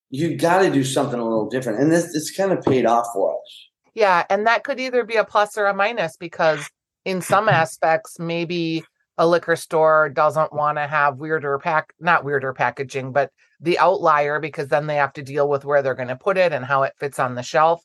You 0.10 0.36
got 0.38 0.62
to 0.62 0.72
do 0.72 0.84
something 0.84 1.20
a 1.20 1.24
little 1.24 1.50
different, 1.50 1.80
and 1.80 1.92
this 1.92 2.16
it's 2.16 2.36
kind 2.36 2.52
of 2.52 2.64
paid 2.64 2.86
off 2.86 3.08
for 3.14 3.34
us. 3.34 3.70
Yeah, 3.94 4.26
and 4.30 4.46
that 4.48 4.64
could 4.64 4.80
either 4.80 5.06
be 5.06 5.16
a 5.16 5.24
plus 5.24 5.58
or 5.58 5.68
a 5.68 5.74
minus 5.74 6.18
because 6.18 6.70
in 7.06 7.22
some 7.22 7.48
aspects, 7.48 8.20
maybe 8.20 8.84
a 9.18 9.26
liquor 9.26 9.56
store 9.56 10.10
doesn't 10.10 10.52
want 10.52 10.78
to 10.78 10.88
have 10.88 11.18
weirder 11.18 11.58
pack 11.60 11.94
not 12.02 12.26
weirder 12.26 12.54
packaging 12.54 13.14
but 13.14 13.32
the 13.62 13.80
outlier 13.80 14.42
because 14.42 14.68
then 14.68 14.88
they 14.88 14.96
have 14.96 15.14
to 15.14 15.24
deal 15.24 15.48
with 15.48 15.64
where 15.64 15.82
they're 15.82 15.96
going 15.96 16.10
to 16.10 16.18
put 16.18 16.38
it 16.38 16.52
and 16.52 16.66
how 16.66 16.84
it 16.84 16.92
fits 17.00 17.18
on 17.18 17.36
the 17.36 17.42
shelf 17.42 17.82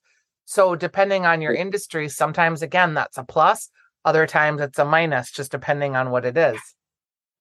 so 0.50 0.74
depending 0.74 1.24
on 1.24 1.40
your 1.40 1.54
industry 1.54 2.08
sometimes 2.08 2.60
again 2.60 2.94
that's 2.94 3.16
a 3.16 3.24
plus 3.24 3.70
other 4.04 4.26
times 4.26 4.60
it's 4.60 4.78
a 4.78 4.84
minus 4.84 5.30
just 5.30 5.52
depending 5.52 5.94
on 5.94 6.10
what 6.10 6.24
it 6.24 6.36
is. 6.36 6.58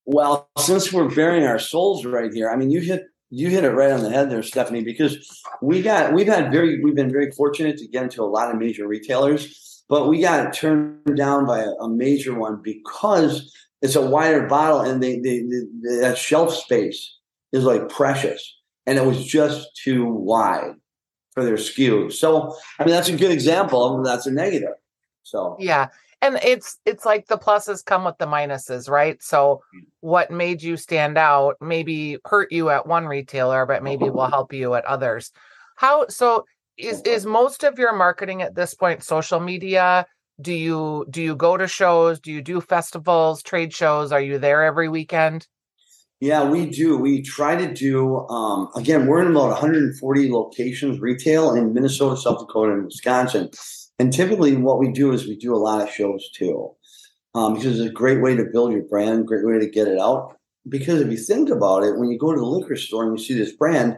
Well 0.05 0.49
since 0.59 0.93
we're 0.93 1.09
baring 1.09 1.43
our 1.43 1.59
souls 1.59 2.05
right 2.05 2.31
here 2.31 2.49
i 2.49 2.55
mean 2.55 2.69
you 2.69 2.81
hit 2.81 3.03
you 3.31 3.49
hit 3.49 3.63
it 3.63 3.71
right 3.71 3.91
on 3.91 4.03
the 4.03 4.09
head 4.09 4.29
there 4.29 4.43
stephanie 4.43 4.83
because 4.83 5.43
we 5.61 5.81
got 5.81 6.13
we've 6.13 6.27
had 6.27 6.51
very 6.51 6.83
we've 6.83 6.95
been 6.95 7.11
very 7.11 7.31
fortunate 7.31 7.77
to 7.77 7.87
get 7.87 8.03
into 8.03 8.23
a 8.23 8.25
lot 8.25 8.51
of 8.51 8.57
major 8.57 8.87
retailers 8.87 9.83
but 9.89 10.07
we 10.07 10.21
got 10.21 10.53
turned 10.53 11.17
down 11.17 11.45
by 11.47 11.59
a, 11.59 11.69
a 11.81 11.89
major 11.89 12.37
one 12.37 12.61
because 12.63 13.51
it's 13.81 13.95
a 13.95 14.05
wider 14.05 14.45
bottle 14.45 14.81
and 14.81 15.01
they, 15.01 15.19
they, 15.19 15.39
they, 15.39 15.99
that 16.01 16.17
shelf 16.17 16.53
space 16.53 17.17
is 17.51 17.63
like 17.63 17.89
precious 17.89 18.57
and 18.85 18.97
it 18.97 19.05
was 19.05 19.23
just 19.25 19.67
too 19.83 20.05
wide 20.05 20.73
for 21.39 21.45
their 21.45 21.55
SKU. 21.55 22.11
So 22.11 22.55
I 22.79 22.85
mean 22.85 22.93
that's 22.93 23.09
a 23.09 23.15
good 23.15 23.31
example. 23.31 24.01
That's 24.03 24.25
a 24.25 24.31
negative. 24.31 24.75
So 25.23 25.55
yeah. 25.59 25.87
And 26.21 26.37
it's 26.43 26.77
it's 26.85 27.05
like 27.05 27.27
the 27.27 27.37
pluses 27.37 27.83
come 27.83 28.03
with 28.03 28.17
the 28.17 28.27
minuses, 28.27 28.89
right? 28.89 29.21
So 29.23 29.61
what 30.01 30.31
made 30.31 30.61
you 30.61 30.75
stand 30.75 31.17
out 31.17 31.55
maybe 31.61 32.17
hurt 32.25 32.51
you 32.51 32.69
at 32.69 32.87
one 32.87 33.05
retailer, 33.05 33.65
but 33.65 33.83
maybe 33.83 34.09
will 34.09 34.27
help 34.29 34.53
you 34.53 34.73
at 34.73 34.85
others. 34.85 35.31
How 35.77 36.07
so 36.07 36.45
is 36.77 37.01
is 37.03 37.25
most 37.25 37.63
of 37.63 37.79
your 37.79 37.93
marketing 37.93 38.41
at 38.41 38.55
this 38.55 38.73
point 38.73 39.03
social 39.03 39.39
media? 39.39 40.05
do 40.41 40.53
you 40.53 41.05
do 41.09 41.21
you 41.21 41.35
go 41.35 41.57
to 41.57 41.67
shows 41.67 42.19
do 42.19 42.31
you 42.31 42.41
do 42.41 42.61
festivals 42.61 43.43
trade 43.43 43.73
shows 43.73 44.11
are 44.11 44.21
you 44.21 44.39
there 44.39 44.63
every 44.63 44.87
weekend 44.87 45.45
yeah 46.19 46.43
we 46.43 46.65
do 46.65 46.97
we 46.97 47.21
try 47.21 47.55
to 47.55 47.73
do 47.73 48.27
um, 48.27 48.69
again 48.75 49.07
we're 49.07 49.21
in 49.21 49.31
about 49.31 49.49
140 49.49 50.31
locations 50.31 50.99
retail 50.99 51.53
in 51.53 51.73
minnesota 51.73 52.17
south 52.17 52.39
dakota 52.39 52.73
and 52.73 52.85
wisconsin 52.85 53.49
and 53.97 54.13
typically 54.13 54.55
what 54.55 54.79
we 54.79 54.91
do 54.91 55.11
is 55.11 55.27
we 55.27 55.35
do 55.37 55.55
a 55.55 55.57
lot 55.57 55.81
of 55.81 55.89
shows 55.89 56.29
too 56.31 56.69
um, 57.35 57.53
because 57.53 57.79
it's 57.79 57.89
a 57.89 57.93
great 57.93 58.21
way 58.21 58.35
to 58.35 58.45
build 58.51 58.71
your 58.71 58.83
brand 58.83 59.27
great 59.27 59.45
way 59.45 59.59
to 59.59 59.69
get 59.69 59.87
it 59.87 59.99
out 59.99 60.35
because 60.67 61.01
if 61.01 61.09
you 61.09 61.17
think 61.17 61.49
about 61.49 61.83
it 61.83 61.97
when 61.97 62.09
you 62.09 62.17
go 62.17 62.33
to 62.33 62.39
the 62.39 62.45
liquor 62.45 62.75
store 62.75 63.03
and 63.03 63.17
you 63.17 63.23
see 63.23 63.33
this 63.33 63.55
brand 63.55 63.93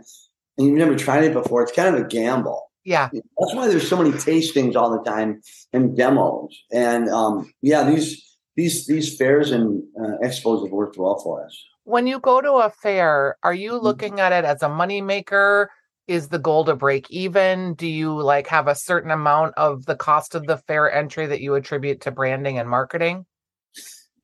and 0.57 0.67
you've 0.67 0.77
never 0.77 0.95
tried 0.95 1.23
it 1.23 1.33
before 1.33 1.63
it's 1.63 1.71
kind 1.71 1.95
of 1.95 2.01
a 2.01 2.07
gamble 2.07 2.71
yeah. 2.83 3.09
That's 3.13 3.53
why 3.53 3.67
there's 3.67 3.87
so 3.87 3.97
many 3.97 4.11
tastings 4.11 4.75
all 4.75 4.89
the 4.89 5.03
time 5.03 5.41
and 5.71 5.95
demos. 5.95 6.63
And 6.71 7.09
um, 7.09 7.51
yeah, 7.61 7.83
these 7.83 8.37
these 8.55 8.87
these 8.87 9.15
fairs 9.17 9.51
and 9.51 9.83
uh, 9.99 10.17
expos 10.23 10.63
have 10.63 10.71
worked 10.71 10.97
well 10.97 11.19
for 11.23 11.45
us. 11.45 11.65
When 11.83 12.07
you 12.07 12.19
go 12.19 12.41
to 12.41 12.53
a 12.53 12.69
fair, 12.69 13.37
are 13.43 13.53
you 13.53 13.73
mm-hmm. 13.73 13.83
looking 13.85 14.19
at 14.19 14.31
it 14.31 14.45
as 14.45 14.61
a 14.61 14.69
money 14.69 15.01
maker? 15.01 15.71
Is 16.07 16.29
the 16.29 16.39
goal 16.39 16.65
to 16.65 16.75
break 16.75 17.09
even? 17.09 17.73
Do 17.75 17.87
you 17.87 18.19
like 18.19 18.47
have 18.47 18.67
a 18.67 18.75
certain 18.75 19.11
amount 19.11 19.53
of 19.55 19.85
the 19.85 19.95
cost 19.95 20.35
of 20.35 20.45
the 20.45 20.57
fair 20.57 20.91
entry 20.91 21.25
that 21.27 21.41
you 21.41 21.55
attribute 21.55 22.01
to 22.01 22.11
branding 22.11 22.57
and 22.57 22.69
marketing? 22.69 23.25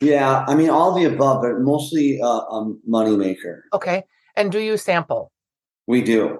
Yeah, 0.01 0.43
I 0.47 0.55
mean 0.55 0.69
all 0.69 0.93
the 0.93 1.05
above, 1.05 1.43
but 1.43 1.59
mostly 1.59 2.19
uh, 2.21 2.27
a 2.27 2.73
money 2.85 3.15
maker. 3.15 3.63
Okay. 3.73 4.03
And 4.35 4.51
do 4.51 4.59
you 4.59 4.75
sample? 4.77 5.31
We 5.87 6.01
do 6.01 6.39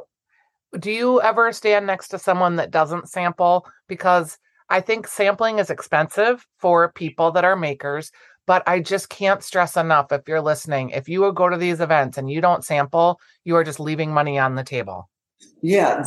do 0.78 0.92
you 0.92 1.22
ever 1.22 1.52
stand 1.52 1.88
next 1.88 2.10
to 2.10 2.20
someone 2.20 2.58
that 2.58 2.72
doesn't 2.72 3.10
sample? 3.10 3.66
Because 3.88 4.38
I 4.70 4.82
think 4.82 5.08
sampling 5.08 5.60
is 5.60 5.70
expensive 5.70 6.46
for 6.58 6.92
people 6.92 7.32
that 7.32 7.46
are 7.46 7.56
makers, 7.56 8.12
but 8.48 8.64
I 8.66 8.80
just 8.80 9.10
can't 9.10 9.44
stress 9.44 9.78
enough 9.78 10.12
if 10.12 10.28
you're 10.28 10.42
listening, 10.42 10.90
if 10.90 11.08
you 11.08 11.32
go 11.34 11.50
to 11.50 11.58
these 11.58 11.80
events 11.80 12.18
and 12.18 12.32
you 12.32 12.42
don't 12.42 12.66
sample, 12.66 13.20
you 13.44 13.56
are 13.56 13.64
just 13.64 13.80
leaving 13.80 14.12
money 14.12 14.40
on 14.40 14.56
the 14.56 14.64
table. 14.64 15.10
Yeah, 15.62 16.04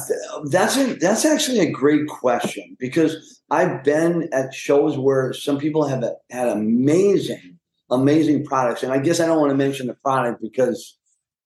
that's 0.50 0.76
a, 0.76 0.94
that's 0.94 1.24
actually 1.24 1.60
a 1.60 1.70
great 1.70 2.08
question 2.08 2.76
because 2.80 3.42
I've 3.50 3.84
been 3.84 4.28
at 4.32 4.54
shows 4.54 4.98
where 4.98 5.32
some 5.32 5.58
people 5.58 5.86
have 5.86 6.02
had 6.30 6.48
amazing, 6.48 7.58
amazing 7.90 8.44
products, 8.44 8.82
and 8.82 8.92
I 8.92 8.98
guess 8.98 9.20
I 9.20 9.26
don't 9.26 9.40
want 9.40 9.50
to 9.50 9.56
mention 9.56 9.86
the 9.86 9.94
product 9.94 10.40
because 10.40 10.96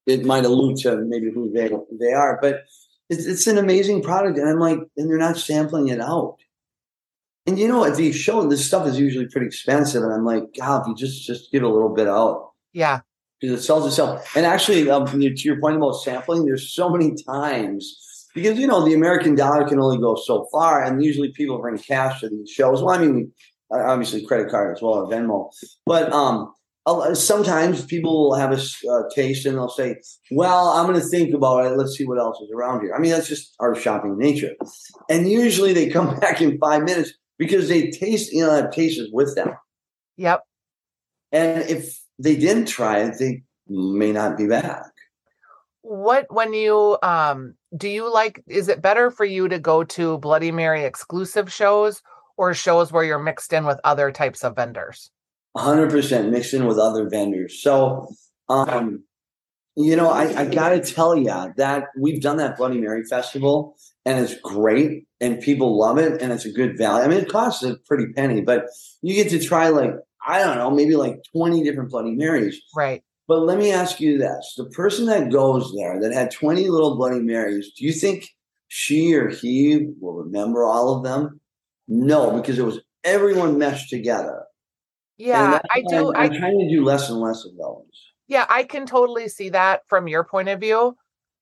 it 0.06 0.24
might 0.24 0.44
allude 0.44 0.76
to 0.78 0.96
maybe 0.96 1.30
who 1.30 1.50
they 1.50 1.70
they 1.98 2.12
are, 2.12 2.38
but 2.40 2.64
it's, 3.10 3.26
it's 3.26 3.46
an 3.46 3.58
amazing 3.58 4.02
product, 4.02 4.38
and 4.38 4.48
I'm 4.48 4.60
like, 4.60 4.78
and 4.96 5.10
they're 5.10 5.18
not 5.18 5.38
sampling 5.38 5.88
it 5.88 6.00
out. 6.00 6.36
And 7.46 7.58
you 7.58 7.68
know, 7.68 7.84
if 7.84 7.98
you 7.98 8.12
show 8.12 8.46
this 8.48 8.66
stuff 8.66 8.86
is 8.86 8.98
usually 8.98 9.26
pretty 9.26 9.46
expensive, 9.46 10.02
and 10.02 10.12
I'm 10.12 10.24
like, 10.24 10.44
God, 10.58 10.82
if 10.82 10.88
you 10.88 10.94
just 10.94 11.26
just 11.26 11.52
give 11.52 11.62
a 11.62 11.68
little 11.68 11.94
bit 11.94 12.08
out, 12.08 12.52
yeah, 12.72 13.00
because 13.40 13.60
it 13.60 13.62
sells 13.62 13.86
itself. 13.86 14.34
And 14.34 14.46
actually, 14.46 14.88
um, 14.90 15.06
to 15.06 15.18
your 15.20 15.60
point 15.60 15.76
about 15.76 15.92
sampling, 15.92 16.46
there's 16.46 16.72
so 16.72 16.88
many 16.88 17.14
times 17.26 18.28
because 18.34 18.58
you 18.58 18.66
know 18.66 18.84
the 18.84 18.94
American 18.94 19.34
dollar 19.34 19.68
can 19.68 19.78
only 19.78 19.98
go 19.98 20.14
so 20.14 20.46
far, 20.50 20.82
and 20.82 21.04
usually 21.04 21.32
people 21.32 21.60
bring 21.60 21.76
cash 21.76 22.20
to 22.20 22.30
these 22.30 22.50
shows. 22.50 22.82
Well, 22.82 22.94
I 22.94 22.98
mean, 22.98 23.30
obviously 23.70 24.24
credit 24.24 24.50
card 24.50 24.74
as 24.74 24.80
well 24.80 24.94
or 24.94 25.06
Venmo, 25.06 25.50
but 25.84 26.10
um, 26.14 26.50
sometimes 27.14 27.84
people 27.84 28.30
will 28.30 28.36
have 28.36 28.52
a 28.52 28.90
uh, 28.90 29.02
taste 29.14 29.44
and 29.44 29.56
they'll 29.56 29.68
say, 29.68 29.96
"Well, 30.30 30.68
I'm 30.68 30.86
going 30.86 30.98
to 30.98 31.06
think 31.06 31.34
about 31.34 31.66
it. 31.66 31.76
Let's 31.76 31.94
see 31.94 32.06
what 32.06 32.18
else 32.18 32.40
is 32.40 32.50
around 32.54 32.80
here." 32.80 32.94
I 32.94 32.98
mean, 33.00 33.10
that's 33.10 33.28
just 33.28 33.54
our 33.60 33.74
shopping 33.74 34.16
nature. 34.16 34.54
And 35.10 35.28
usually 35.28 35.74
they 35.74 35.90
come 35.90 36.18
back 36.20 36.40
in 36.40 36.56
five 36.56 36.84
minutes 36.84 37.12
because 37.38 37.68
they 37.68 37.90
taste, 37.90 38.32
you 38.32 38.44
know, 38.44 38.52
have 38.52 38.72
tastes 38.72 39.02
with 39.12 39.34
them. 39.34 39.52
Yep. 40.16 40.42
And 41.32 41.62
if 41.68 42.00
they 42.18 42.36
didn't 42.36 42.66
try 42.66 43.00
it, 43.00 43.18
they 43.18 43.42
may 43.68 44.12
not 44.12 44.36
be 44.36 44.46
back. 44.46 44.84
What 45.82 46.26
when 46.30 46.54
you 46.54 46.96
um 47.02 47.54
do 47.76 47.88
you 47.88 48.12
like 48.12 48.42
is 48.46 48.68
it 48.68 48.80
better 48.80 49.10
for 49.10 49.24
you 49.24 49.48
to 49.48 49.58
go 49.58 49.84
to 49.84 50.18
Bloody 50.18 50.50
Mary 50.50 50.84
exclusive 50.84 51.52
shows 51.52 52.02
or 52.36 52.54
shows 52.54 52.90
where 52.90 53.04
you're 53.04 53.18
mixed 53.18 53.52
in 53.52 53.66
with 53.66 53.78
other 53.84 54.10
types 54.10 54.44
of 54.44 54.56
vendors? 54.56 55.10
100% 55.56 56.30
mixed 56.30 56.54
in 56.54 56.66
with 56.66 56.78
other 56.78 57.08
vendors. 57.08 57.62
So, 57.62 58.08
um, 58.48 59.04
you 59.76 59.94
know, 59.94 60.10
I, 60.10 60.40
I 60.40 60.44
got 60.46 60.70
to 60.70 60.80
tell 60.80 61.16
you 61.16 61.26
that 61.56 61.84
we've 61.96 62.20
done 62.20 62.38
that 62.38 62.56
Bloody 62.56 62.80
Mary 62.80 63.04
festival 63.04 63.76
and 64.04 64.18
it's 64.18 64.38
great 64.40 65.06
and 65.20 65.40
people 65.40 65.78
love 65.78 65.98
it 65.98 66.20
and 66.20 66.32
it's 66.32 66.44
a 66.44 66.52
good 66.52 66.76
value. 66.76 67.04
I 67.04 67.08
mean, 67.08 67.20
it 67.20 67.28
costs 67.28 67.62
a 67.62 67.76
pretty 67.86 68.12
penny, 68.12 68.42
but 68.42 68.66
you 69.02 69.14
get 69.14 69.30
to 69.30 69.38
try 69.38 69.68
like, 69.68 69.94
I 70.26 70.40
don't 70.40 70.58
know, 70.58 70.70
maybe 70.70 70.96
like 70.96 71.22
20 71.32 71.62
different 71.62 71.90
Bloody 71.90 72.12
Marys. 72.12 72.60
Right. 72.76 73.02
But 73.26 73.40
let 73.40 73.58
me 73.58 73.72
ask 73.72 74.00
you 74.00 74.18
this 74.18 74.54
the 74.56 74.66
person 74.66 75.06
that 75.06 75.32
goes 75.32 75.72
there 75.74 76.00
that 76.00 76.12
had 76.12 76.30
20 76.30 76.68
little 76.68 76.96
Bloody 76.96 77.20
Marys, 77.20 77.72
do 77.76 77.84
you 77.84 77.92
think 77.92 78.28
she 78.68 79.14
or 79.14 79.28
he 79.28 79.88
will 80.00 80.14
remember 80.14 80.64
all 80.64 80.96
of 80.96 81.04
them? 81.04 81.40
No, 81.88 82.30
because 82.32 82.58
it 82.58 82.64
was 82.64 82.80
everyone 83.02 83.58
meshed 83.58 83.88
together. 83.88 84.44
Yeah, 85.16 85.60
I 85.72 85.82
do. 85.88 86.12
I'm, 86.14 86.32
I'm 86.32 86.38
trying 86.38 86.58
to 86.58 86.68
do 86.68 86.84
less 86.84 87.08
and 87.08 87.20
less 87.20 87.44
of 87.44 87.56
those. 87.56 87.84
Yeah, 88.26 88.46
I 88.48 88.64
can 88.64 88.86
totally 88.86 89.28
see 89.28 89.50
that 89.50 89.82
from 89.86 90.08
your 90.08 90.24
point 90.24 90.48
of 90.48 90.60
view. 90.60 90.96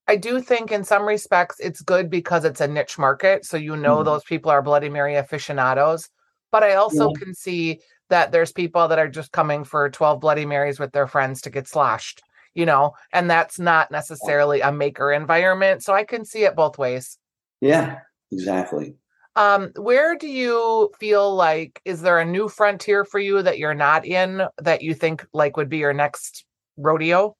I 0.07 0.15
do 0.17 0.41
think 0.41 0.71
in 0.71 0.83
some 0.83 1.03
respects 1.03 1.59
it's 1.59 1.81
good 1.81 2.09
because 2.09 2.45
it's 2.45 2.61
a 2.61 2.67
niche 2.67 2.97
market. 2.97 3.45
So 3.45 3.57
you 3.57 3.75
know 3.75 3.97
mm 3.97 4.05
those 4.05 4.23
people 4.23 4.51
are 4.51 4.61
Bloody 4.61 4.89
Mary 4.89 5.15
aficionados. 5.15 6.09
But 6.51 6.63
I 6.63 6.75
also 6.75 7.09
yeah. 7.09 7.19
can 7.19 7.33
see 7.33 7.79
that 8.09 8.31
there's 8.31 8.51
people 8.51 8.87
that 8.87 8.99
are 8.99 9.07
just 9.07 9.31
coming 9.31 9.63
for 9.63 9.89
12 9.89 10.19
Bloody 10.19 10.45
Marys 10.45 10.79
with 10.79 10.91
their 10.91 11.07
friends 11.07 11.41
to 11.41 11.49
get 11.49 11.67
slashed, 11.67 12.21
you 12.53 12.65
know, 12.65 12.93
and 13.11 13.29
that's 13.29 13.57
not 13.57 13.89
necessarily 13.89 14.61
a 14.61 14.71
maker 14.71 15.11
environment. 15.11 15.83
So 15.83 15.93
I 15.93 16.03
can 16.03 16.25
see 16.25 16.43
it 16.43 16.55
both 16.55 16.77
ways. 16.77 17.17
Yeah, 17.59 18.01
exactly. 18.31 18.95
Um, 19.35 19.71
where 19.77 20.15
do 20.15 20.27
you 20.27 20.91
feel 20.99 21.33
like 21.33 21.81
is 21.85 22.01
there 22.01 22.19
a 22.19 22.25
new 22.25 22.49
frontier 22.49 23.03
for 23.03 23.19
you 23.19 23.41
that 23.41 23.57
you're 23.57 23.73
not 23.73 24.05
in 24.05 24.43
that 24.61 24.83
you 24.83 24.93
think 24.93 25.25
like 25.33 25.57
would 25.57 25.69
be 25.69 25.79
your 25.79 25.93
next 25.93 26.45
rodeo? 26.77 27.35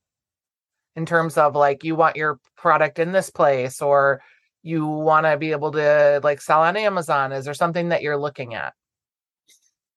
In 0.95 1.05
terms 1.05 1.37
of 1.37 1.55
like 1.55 1.83
you 1.83 1.95
want 1.95 2.15
your 2.15 2.39
product 2.55 2.99
in 2.99 3.11
this 3.11 3.29
place 3.29 3.81
or 3.81 4.21
you 4.63 4.87
want 4.87 5.25
to 5.25 5.37
be 5.37 5.51
able 5.51 5.71
to 5.71 6.21
like 6.23 6.41
sell 6.41 6.61
on 6.61 6.77
Amazon? 6.77 7.31
Is 7.31 7.45
there 7.45 7.53
something 7.53 7.89
that 7.89 8.01
you're 8.01 8.17
looking 8.17 8.55
at? 8.55 8.73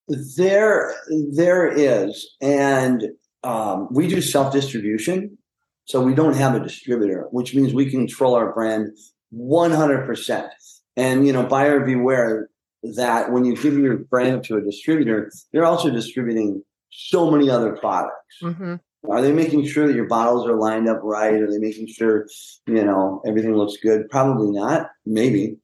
There, 0.09 0.95
there 1.33 1.67
is, 1.67 2.37
and 2.41 3.05
um, 3.43 3.89
we 3.91 4.07
do 4.07 4.21
self 4.21 4.53
distribution, 4.53 5.39
so 5.85 6.01
we 6.01 6.15
don't 6.15 6.37
have 6.37 6.55
a 6.55 6.61
distributor, 6.61 7.27
which 7.31 7.55
means 7.55 7.75
we 7.75 7.91
control 7.91 8.35
our 8.35 8.53
brand 8.53 8.97
100 9.31 10.07
percent. 10.07 10.53
And 10.97 11.27
you 11.27 11.33
know, 11.33 11.45
buyer 11.45 11.81
beware 11.81 12.49
that 12.95 13.33
when 13.33 13.45
you 13.45 13.57
give 13.57 13.77
your 13.77 13.99
brand 13.99 14.45
to 14.45 14.57
a 14.57 14.61
distributor, 14.61 15.31
they're 15.53 15.65
also 15.65 15.91
distributing 15.91 16.63
so 16.91 17.31
many 17.31 17.51
other 17.51 17.73
products. 17.73 18.37
Mm-hmm. 18.43 18.77
Are 19.11 19.23
they 19.23 19.33
making 19.33 19.67
sure 19.67 19.87
that 19.87 19.97
your 19.97 20.09
bottles 20.09 20.47
are 20.47 20.57
lined 20.57 20.89
up 20.89 21.01
right? 21.03 21.35
Are 21.35 21.51
they 21.51 21.59
making 21.59 21.89
sure 21.89 22.27
you 22.67 22.85
know 22.85 23.23
everything 23.27 23.55
looks 23.55 23.77
good? 23.83 24.09
Probably 24.11 24.51
not. 24.51 24.91
Maybe. 25.05 25.57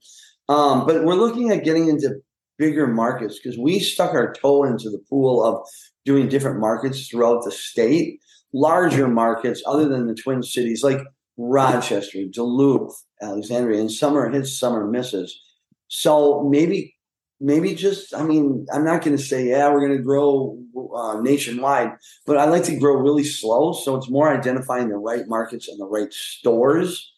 Um, 0.48 0.86
but 0.86 1.04
we're 1.04 1.14
looking 1.14 1.50
at 1.50 1.64
getting 1.64 1.88
into 1.88 2.20
bigger 2.58 2.86
markets 2.86 3.38
because 3.38 3.58
we 3.58 3.78
stuck 3.78 4.14
our 4.14 4.32
toe 4.32 4.64
into 4.64 4.90
the 4.90 5.02
pool 5.08 5.44
of 5.44 5.66
doing 6.04 6.28
different 6.28 6.60
markets 6.60 7.08
throughout 7.08 7.44
the 7.44 7.50
state, 7.52 8.20
larger 8.52 9.08
markets 9.08 9.62
other 9.66 9.88
than 9.88 10.06
the 10.06 10.14
Twin 10.14 10.42
Cities, 10.42 10.82
like 10.82 11.00
Rochester, 11.36 12.24
Duluth, 12.30 12.94
Alexandria, 13.20 13.80
and 13.80 13.90
summer 13.90 14.28
hits, 14.30 14.58
summer 14.58 14.86
misses. 14.86 15.40
So 15.88 16.48
maybe, 16.48 16.96
maybe 17.40 17.74
just, 17.74 18.14
I 18.14 18.22
mean, 18.22 18.66
I'm 18.72 18.84
not 18.84 19.02
going 19.02 19.16
to 19.16 19.22
say, 19.22 19.48
yeah, 19.48 19.68
we're 19.72 19.86
going 19.86 19.98
to 19.98 20.04
grow 20.04 20.58
uh, 20.94 21.20
nationwide, 21.20 21.92
but 22.26 22.36
I 22.36 22.44
like 22.44 22.64
to 22.64 22.76
grow 22.76 22.94
really 22.94 23.24
slow. 23.24 23.72
So 23.72 23.96
it's 23.96 24.10
more 24.10 24.32
identifying 24.32 24.88
the 24.88 24.96
right 24.96 25.26
markets 25.26 25.68
and 25.68 25.80
the 25.80 25.86
right 25.86 26.12
stores 26.12 27.12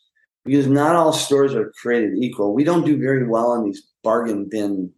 because 0.44 0.66
not 0.66 0.96
all 0.96 1.12
stores 1.12 1.54
are 1.54 1.72
created 1.80 2.14
equal. 2.18 2.54
We 2.54 2.64
don't 2.64 2.84
do 2.84 2.98
very 2.98 3.26
well 3.26 3.54
in 3.54 3.64
these 3.64 3.82
bargain 4.02 4.48
bin 4.48 4.92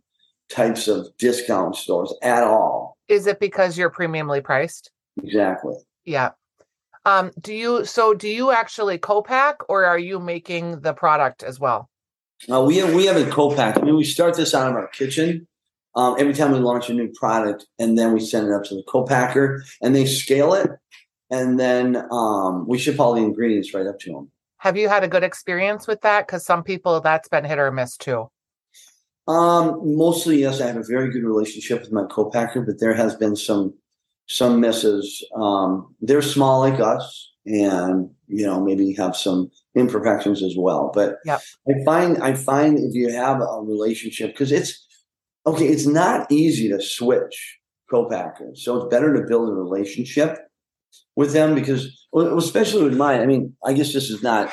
types 0.48 0.88
of 0.88 1.06
discount 1.18 1.76
stores 1.76 2.14
at 2.22 2.44
all. 2.44 2.96
Is 3.08 3.26
it 3.26 3.40
because 3.40 3.78
you're 3.78 3.90
premiumly 3.90 4.42
priced? 4.42 4.90
Exactly. 5.22 5.74
Yeah. 6.04 6.30
Um, 7.04 7.30
do 7.40 7.54
you 7.54 7.84
so 7.84 8.14
do 8.14 8.28
you 8.28 8.50
actually 8.50 8.98
co-pack 8.98 9.58
or 9.68 9.84
are 9.84 9.98
you 9.98 10.18
making 10.18 10.80
the 10.80 10.92
product 10.92 11.44
as 11.44 11.60
well? 11.60 11.88
Uh, 12.50 12.62
we 12.62 12.76
have, 12.78 12.92
we 12.92 13.06
have 13.06 13.16
a 13.16 13.30
co-pack. 13.30 13.78
I 13.78 13.82
mean, 13.82 13.96
we 13.96 14.04
start 14.04 14.36
this 14.36 14.54
out 14.54 14.68
of 14.68 14.74
our 14.74 14.88
kitchen 14.88 15.46
um, 15.96 16.14
every 16.18 16.34
time 16.34 16.52
we 16.52 16.58
launch 16.58 16.90
a 16.90 16.94
new 16.94 17.08
product, 17.14 17.66
and 17.78 17.98
then 17.98 18.12
we 18.12 18.20
send 18.20 18.46
it 18.46 18.52
up 18.52 18.64
to 18.64 18.74
the 18.74 18.84
co-packer, 18.86 19.64
and 19.82 19.96
they 19.96 20.04
scale 20.04 20.52
it, 20.54 20.70
and 21.30 21.58
then 21.58 21.96
um, 22.12 22.68
we 22.68 22.78
ship 22.78 23.00
all 23.00 23.14
the 23.14 23.22
ingredients 23.22 23.74
right 23.74 23.86
up 23.86 23.98
to 24.00 24.12
them. 24.12 24.30
Have 24.58 24.76
you 24.76 24.88
had 24.88 25.04
a 25.04 25.08
good 25.08 25.24
experience 25.24 25.86
with 25.86 26.02
that? 26.02 26.26
Because 26.26 26.44
some 26.44 26.62
people 26.62 27.00
that's 27.00 27.28
been 27.28 27.44
hit 27.44 27.58
or 27.58 27.72
miss 27.72 27.96
too. 27.96 28.30
Um, 29.28 29.80
mostly, 29.96 30.40
yes. 30.40 30.60
I 30.60 30.66
have 30.66 30.76
a 30.76 30.84
very 30.84 31.10
good 31.10 31.24
relationship 31.24 31.80
with 31.80 31.92
my 31.92 32.04
co-packer, 32.04 32.62
but 32.62 32.78
there 32.78 32.94
has 32.94 33.14
been 33.16 33.34
some 33.34 33.74
some 34.28 34.60
misses. 34.60 35.24
Um, 35.34 35.94
they're 36.00 36.22
small 36.22 36.60
like 36.60 36.80
us, 36.80 37.32
and 37.44 38.10
you 38.28 38.44
know 38.46 38.60
maybe 38.60 38.92
have 38.94 39.16
some 39.16 39.50
imperfections 39.74 40.42
as 40.42 40.54
well. 40.56 40.90
But 40.94 41.16
yep. 41.24 41.40
I 41.68 41.84
find 41.84 42.22
I 42.22 42.34
find 42.34 42.78
if 42.78 42.94
you 42.94 43.10
have 43.10 43.40
a 43.40 43.62
relationship, 43.62 44.32
because 44.32 44.52
it's 44.52 44.86
okay, 45.46 45.68
it's 45.68 45.86
not 45.86 46.30
easy 46.30 46.68
to 46.68 46.80
switch 46.80 47.58
co-packers, 47.90 48.64
so 48.64 48.76
it's 48.76 48.90
better 48.90 49.14
to 49.14 49.26
build 49.26 49.48
a 49.48 49.52
relationship 49.52 50.38
with 51.14 51.32
them 51.32 51.54
because, 51.54 52.06
especially 52.14 52.82
with 52.82 52.96
mine. 52.96 53.20
I 53.20 53.26
mean, 53.26 53.54
I 53.64 53.72
guess 53.72 53.92
this 53.92 54.10
is 54.10 54.22
not 54.22 54.52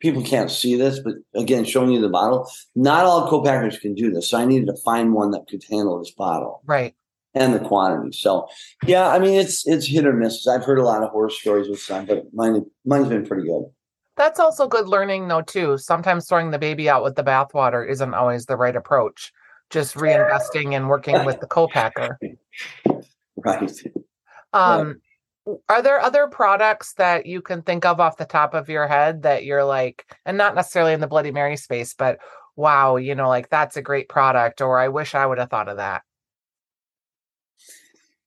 people 0.00 0.22
can't 0.22 0.50
see 0.50 0.76
this, 0.76 0.98
but 0.98 1.14
again, 1.34 1.64
showing 1.64 1.90
you 1.90 2.00
the 2.00 2.08
bottle, 2.08 2.50
not 2.74 3.04
all 3.04 3.28
co-packers 3.28 3.78
can 3.78 3.94
do 3.94 4.10
this. 4.10 4.30
So 4.30 4.38
I 4.38 4.44
needed 4.44 4.66
to 4.66 4.76
find 4.82 5.12
one 5.12 5.30
that 5.32 5.46
could 5.48 5.62
handle 5.70 5.98
this 5.98 6.10
bottle. 6.10 6.62
Right. 6.64 6.94
And 7.32 7.54
the 7.54 7.60
quantity. 7.60 8.16
So 8.16 8.48
yeah, 8.86 9.08
I 9.08 9.20
mean 9.20 9.38
it's 9.38 9.64
it's 9.64 9.86
hit 9.86 10.04
or 10.04 10.12
miss. 10.12 10.48
I've 10.48 10.64
heard 10.64 10.80
a 10.80 10.82
lot 10.82 11.04
of 11.04 11.10
horror 11.10 11.30
stories 11.30 11.68
with 11.68 11.78
some, 11.78 12.04
but 12.06 12.24
mine 12.34 12.64
mine's 12.84 13.08
been 13.08 13.24
pretty 13.24 13.46
good. 13.46 13.66
That's 14.16 14.40
also 14.40 14.66
good 14.66 14.88
learning 14.88 15.28
though 15.28 15.42
too. 15.42 15.78
Sometimes 15.78 16.26
throwing 16.26 16.50
the 16.50 16.58
baby 16.58 16.88
out 16.88 17.04
with 17.04 17.14
the 17.14 17.22
bathwater 17.22 17.88
isn't 17.88 18.14
always 18.14 18.46
the 18.46 18.56
right 18.56 18.74
approach. 18.74 19.32
Just 19.70 19.94
reinvesting 19.94 20.74
and 20.74 20.88
working 20.88 21.24
with 21.24 21.40
the 21.40 21.46
co-packer. 21.46 22.18
Right. 23.36 23.72
Um 24.52 25.00
are 25.68 25.82
there 25.82 26.00
other 26.00 26.26
products 26.26 26.94
that 26.94 27.26
you 27.26 27.40
can 27.40 27.62
think 27.62 27.84
of 27.84 28.00
off 28.00 28.16
the 28.16 28.24
top 28.24 28.54
of 28.54 28.68
your 28.68 28.86
head 28.86 29.22
that 29.22 29.44
you're 29.44 29.64
like 29.64 30.04
and 30.26 30.36
not 30.36 30.54
necessarily 30.54 30.92
in 30.92 31.00
the 31.00 31.06
bloody 31.06 31.30
mary 31.30 31.56
space 31.56 31.94
but 31.94 32.18
wow 32.56 32.96
you 32.96 33.14
know 33.14 33.28
like 33.28 33.48
that's 33.48 33.76
a 33.76 33.82
great 33.82 34.08
product 34.08 34.60
or 34.60 34.78
i 34.78 34.88
wish 34.88 35.14
i 35.14 35.24
would 35.24 35.38
have 35.38 35.50
thought 35.50 35.68
of 35.68 35.78
that 35.78 36.02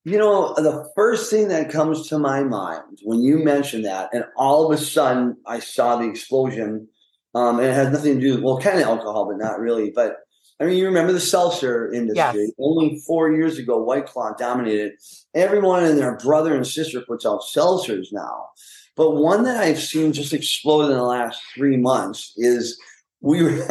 you 0.03 0.17
know 0.17 0.53
the 0.55 0.89
first 0.95 1.29
thing 1.29 1.47
that 1.49 1.69
comes 1.69 2.07
to 2.07 2.17
my 2.17 2.43
mind 2.43 2.99
when 3.03 3.21
you 3.21 3.37
mention 3.43 3.83
that 3.83 4.09
and 4.13 4.25
all 4.35 4.65
of 4.65 4.77
a 4.77 4.81
sudden 4.81 5.37
i 5.45 5.59
saw 5.59 5.97
the 5.97 6.09
explosion 6.09 6.87
um, 7.35 7.57
and 7.59 7.67
it 7.67 7.73
has 7.73 7.91
nothing 7.91 8.15
to 8.15 8.21
do 8.21 8.35
with 8.35 8.43
well 8.43 8.59
kind 8.59 8.79
of 8.79 8.85
alcohol 8.85 9.25
but 9.25 9.37
not 9.37 9.59
really 9.59 9.91
but 9.91 10.17
I 10.63 10.67
mean, 10.67 10.77
you 10.77 10.85
remember 10.85 11.11
the 11.11 11.19
seltzer 11.19 11.91
industry. 11.91 12.41
Yes. 12.43 12.51
Only 12.57 12.99
four 13.05 13.33
years 13.33 13.57
ago, 13.57 13.83
White 13.83 14.05
Claw 14.05 14.33
dominated. 14.37 14.93
Everyone 15.33 15.83
and 15.83 15.97
their 15.97 16.15
brother 16.17 16.55
and 16.55 16.65
sister 16.65 17.01
puts 17.01 17.25
out 17.25 17.41
seltzers 17.41 18.07
now. 18.13 18.47
But 18.95 19.15
one 19.15 19.43
that 19.43 19.57
I've 19.57 19.81
seen 19.81 20.13
just 20.13 20.31
explode 20.31 20.89
in 20.89 20.95
the 20.95 21.03
last 21.03 21.41
three 21.53 21.75
months 21.75 22.31
is 22.37 22.79
we 23.19 23.41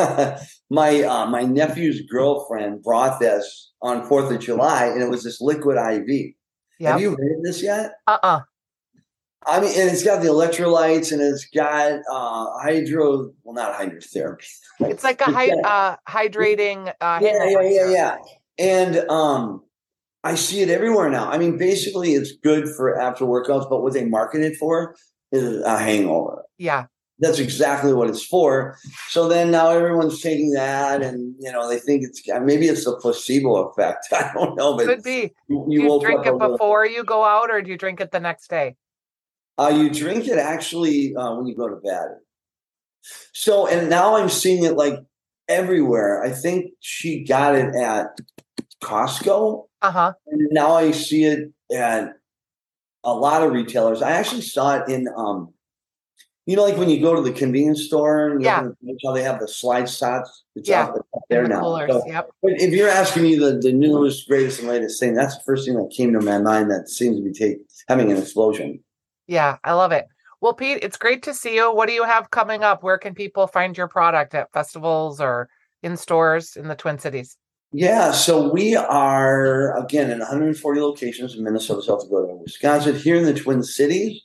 my 0.70 1.02
uh, 1.02 1.26
my 1.26 1.44
nephew's 1.44 2.02
girlfriend 2.02 2.82
brought 2.82 3.20
this 3.20 3.72
on 3.80 4.06
Fourth 4.06 4.30
of 4.30 4.40
July, 4.40 4.86
and 4.86 5.02
it 5.02 5.08
was 5.08 5.24
this 5.24 5.40
liquid 5.40 5.78
IV. 5.78 6.34
Yep. 6.78 6.92
Have 6.92 7.00
you 7.00 7.10
read 7.10 7.42
this 7.42 7.62
yet? 7.62 7.92
Uh 8.06 8.18
uh 8.22 8.40
I 9.46 9.60
mean, 9.60 9.70
and 9.78 9.90
it's 9.90 10.04
got 10.04 10.22
the 10.22 10.28
electrolytes 10.28 11.12
and 11.12 11.20
it's 11.20 11.46
got 11.46 12.00
uh, 12.10 12.46
hydro, 12.60 13.32
well, 13.42 13.54
not 13.54 13.74
hydrotherapy. 13.74 14.46
It's 14.80 15.04
like 15.04 15.20
a 15.20 15.30
hy- 15.30 15.50
uh, 15.64 15.96
hydrating. 16.08 16.88
Uh, 17.00 17.18
yeah, 17.22 17.48
yeah, 17.48 17.60
yeah, 17.62 17.90
yeah. 17.90 18.16
And 18.58 18.98
um, 19.10 19.62
I 20.22 20.36
see 20.36 20.60
it 20.60 20.68
everywhere 20.68 21.10
now. 21.10 21.28
I 21.30 21.38
mean, 21.38 21.58
basically, 21.58 22.14
it's 22.14 22.32
good 22.32 22.68
for 22.68 22.98
after 22.98 23.24
workouts, 23.24 23.68
but 23.68 23.82
what 23.82 23.92
they 23.92 24.04
market 24.04 24.42
it 24.42 24.56
for 24.56 24.94
is 25.32 25.62
a 25.62 25.78
hangover. 25.78 26.42
Yeah. 26.58 26.86
That's 27.18 27.38
exactly 27.38 27.92
what 27.92 28.08
it's 28.08 28.24
for. 28.24 28.78
So 29.08 29.28
then 29.28 29.50
now 29.50 29.70
everyone's 29.70 30.20
taking 30.20 30.52
that, 30.52 31.02
and 31.02 31.36
you 31.38 31.52
know 31.52 31.68
they 31.68 31.78
think 31.78 32.02
it's 32.02 32.20
maybe 32.40 32.66
it's 32.66 32.84
a 32.86 32.96
placebo 32.96 33.68
effect. 33.68 34.06
I 34.12 34.32
don't 34.34 34.56
know, 34.56 34.76
but 34.76 34.86
could 34.86 35.02
be. 35.04 35.32
You, 35.46 35.64
you, 35.68 35.82
you 35.82 36.00
drink 36.00 36.26
it 36.26 36.38
before 36.38 36.84
you 36.84 37.04
go 37.04 37.22
out, 37.22 37.50
or 37.50 37.62
do 37.62 37.70
you 37.70 37.78
drink 37.78 38.00
it 38.00 38.10
the 38.10 38.18
next 38.18 38.48
day? 38.48 38.76
Uh, 39.58 39.72
you 39.74 39.90
drink 39.90 40.26
it 40.26 40.38
actually 40.38 41.14
uh, 41.14 41.34
when 41.34 41.46
you 41.46 41.54
go 41.54 41.68
to 41.68 41.76
bed. 41.76 42.16
So, 43.32 43.66
and 43.66 43.90
now 43.90 44.16
I'm 44.16 44.28
seeing 44.28 44.64
it 44.64 44.76
like 44.76 44.94
everywhere. 45.48 46.22
I 46.22 46.30
think 46.30 46.72
she 46.80 47.24
got 47.24 47.54
it 47.54 47.74
at 47.74 48.18
Costco. 48.82 49.66
Uh 49.82 49.90
huh. 49.90 50.12
And 50.26 50.48
now 50.50 50.72
I 50.72 50.92
see 50.92 51.24
it 51.24 51.52
at 51.74 52.14
a 53.04 53.14
lot 53.14 53.42
of 53.42 53.52
retailers. 53.52 54.02
I 54.02 54.12
actually 54.12 54.42
saw 54.42 54.76
it 54.78 54.88
in, 54.88 55.08
um, 55.16 55.52
you 56.46 56.56
know, 56.56 56.64
like 56.64 56.76
when 56.76 56.88
you 56.88 57.00
go 57.00 57.14
to 57.14 57.22
the 57.22 57.32
convenience 57.32 57.84
store 57.84 58.30
and 58.30 58.42
yeah. 58.42 58.68
how 59.04 59.12
they 59.12 59.22
have 59.22 59.40
the 59.40 59.48
slide 59.48 59.88
shots. 59.88 60.44
It's 60.54 60.68
yeah. 60.68 60.86
up, 60.86 60.94
there 61.30 61.46
now. 61.46 61.62
so, 61.86 62.02
yep. 62.06 62.30
if 62.42 62.72
you're 62.72 62.88
asking 62.88 63.22
me 63.22 63.36
the, 63.36 63.58
the 63.58 63.72
newest, 63.72 64.28
greatest, 64.28 64.60
and 64.60 64.68
latest 64.68 65.00
thing, 65.00 65.14
that's 65.14 65.36
the 65.36 65.44
first 65.44 65.66
thing 65.66 65.76
that 65.76 65.92
came 65.96 66.12
to 66.12 66.20
my 66.20 66.38
mind 66.38 66.70
that 66.70 66.88
seems 66.88 67.16
to 67.16 67.22
be 67.22 67.32
take, 67.32 67.58
having 67.88 68.10
an 68.10 68.18
explosion. 68.18 68.82
Yeah, 69.32 69.56
I 69.64 69.72
love 69.72 69.92
it. 69.92 70.08
Well, 70.42 70.52
Pete, 70.52 70.80
it's 70.82 70.98
great 70.98 71.22
to 71.22 71.32
see 71.32 71.54
you. 71.54 71.74
What 71.74 71.88
do 71.88 71.94
you 71.94 72.04
have 72.04 72.30
coming 72.30 72.62
up? 72.62 72.82
Where 72.82 72.98
can 72.98 73.14
people 73.14 73.46
find 73.46 73.74
your 73.74 73.88
product 73.88 74.34
at 74.34 74.52
festivals 74.52 75.22
or 75.22 75.48
in 75.82 75.96
stores 75.96 76.54
in 76.54 76.68
the 76.68 76.74
Twin 76.74 76.98
Cities? 76.98 77.38
Yeah, 77.72 78.12
so 78.12 78.52
we 78.52 78.76
are 78.76 79.74
again 79.82 80.10
in 80.10 80.18
140 80.18 80.80
locations 80.82 81.34
in 81.34 81.44
Minnesota, 81.44 81.80
South 81.80 82.02
Dakota, 82.02 82.34
Wisconsin. 82.34 82.94
Here 82.94 83.16
in 83.16 83.24
the 83.24 83.32
Twin 83.32 83.62
Cities, 83.62 84.20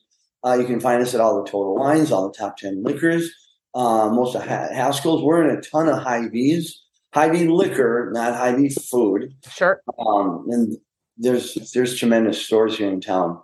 uh, 0.46 0.58
you 0.60 0.66
can 0.66 0.82
find 0.82 1.02
us 1.02 1.16
at 1.16 1.22
all 1.22 1.42
the 1.42 1.50
Total 1.50 1.74
Wines, 1.74 2.12
all 2.12 2.28
the 2.28 2.38
top 2.38 2.58
10 2.58 2.84
liquors, 2.84 3.32
uh, 3.76 4.10
most 4.10 4.36
of 4.36 4.44
Haskell's. 4.44 5.24
We're 5.24 5.48
in 5.48 5.58
a 5.58 5.62
ton 5.62 5.88
of 5.88 6.04
Hy-Vees, 6.04 6.82
Hy-Vee 7.14 7.48
liquor, 7.48 8.10
not 8.14 8.36
Hy-Vee 8.36 8.76
food. 8.92 9.34
Sure. 9.50 9.80
Um, 9.98 10.48
and 10.50 10.76
there's 11.16 11.54
there's 11.74 11.98
tremendous 11.98 12.46
stores 12.46 12.78
here 12.78 12.90
in 12.90 13.00
town. 13.00 13.40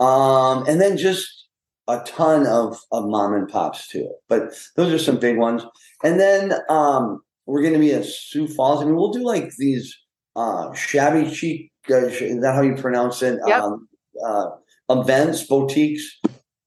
Um, 0.00 0.66
and 0.66 0.80
then 0.80 0.96
just 0.96 1.46
a 1.88 2.00
ton 2.06 2.46
of, 2.46 2.78
of 2.92 3.06
mom 3.06 3.34
and 3.34 3.48
pops 3.48 3.88
too. 3.88 4.10
But 4.28 4.54
those 4.76 4.92
are 4.92 4.98
some 4.98 5.18
big 5.18 5.36
ones. 5.36 5.64
And 6.02 6.18
then 6.18 6.54
um, 6.68 7.20
we're 7.46 7.62
going 7.62 7.74
to 7.74 7.78
be 7.78 7.92
at 7.92 8.04
Sioux 8.04 8.48
Falls. 8.48 8.82
I 8.82 8.86
mean, 8.86 8.96
we'll 8.96 9.12
do 9.12 9.24
like 9.24 9.50
these 9.56 9.96
uh, 10.36 10.72
shabby 10.74 11.32
chic, 11.32 11.70
uh, 11.90 12.06
is 12.06 12.40
that 12.40 12.54
how 12.54 12.62
you 12.62 12.74
pronounce 12.74 13.22
it? 13.22 13.38
Yep. 13.46 13.62
Um, 13.62 13.88
uh, 14.24 14.46
events, 14.90 15.44
boutiques. 15.44 16.20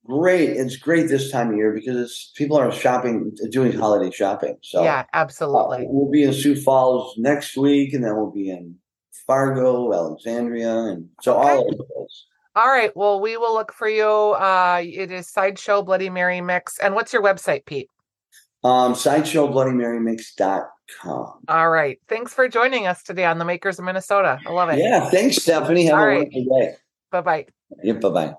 Great. 0.06 0.52
It's 0.52 0.78
great 0.78 1.10
this 1.10 1.32
time 1.32 1.50
of 1.50 1.58
year 1.58 1.74
because 1.74 1.98
it's, 1.98 2.32
people 2.36 2.58
are 2.58 2.72
shopping, 2.72 3.36
doing 3.52 3.74
holiday 3.74 4.10
shopping. 4.10 4.58
So 4.64 4.84
yeah, 4.84 5.04
absolutely. 5.14 5.80
Uh, 5.80 5.90
we'll 5.90 6.12
be 6.12 6.24
in 6.24 6.34
Sioux 6.34 6.56
Falls 6.56 7.16
next 7.18 7.58
week, 7.58 7.94
and 7.94 8.04
then 8.04 8.16
we'll 8.16 8.32
be 8.32 8.50
in 8.50 8.76
Fargo, 9.26 9.94
Alexandria, 9.94 10.74
and 10.74 11.10
so 11.22 11.38
okay. 11.38 11.50
all 11.50 11.70
of 11.70 11.78
place. 11.78 12.26
All 12.58 12.68
right. 12.68 12.92
Well, 12.96 13.20
we 13.20 13.38
will 13.38 13.54
look 13.54 13.72
for 13.72 13.88
you. 13.88 14.08
Uh, 14.08 14.82
it 14.84 15.12
is 15.12 15.30
Sideshow 15.30 15.84
Bloody 15.84 16.10
Mary 16.10 16.42
Mix. 16.42 16.80
And 16.80 16.96
what's 16.96 17.14
your 17.14 17.22
website, 17.22 17.68
Pete? 17.68 17.88
Um, 18.64 18.94
sideshowbloodymary.mix.com. 18.94 21.34
All 21.48 21.70
right. 21.70 22.00
Thanks 22.10 22.34
for 22.34 22.50
joining 22.50 22.88
us 22.88 23.04
today 23.04 23.26
on 23.26 23.38
the 23.38 23.46
Makers 23.46 23.78
of 23.78 23.86
Minnesota. 23.86 24.40
I 24.44 24.52
love 24.52 24.70
it. 24.70 24.80
Yeah. 24.80 25.08
Thanks, 25.12 25.36
Stephanie. 25.36 25.86
Have 25.86 26.00
All 26.00 26.06
a 26.06 26.08
right. 26.08 26.28
wonderful 26.34 26.60
day. 26.60 26.74
Bye 27.12 27.22
bye. 27.22 27.46
Yeah, 27.84 27.94
bye 27.94 28.10
bye. 28.10 28.34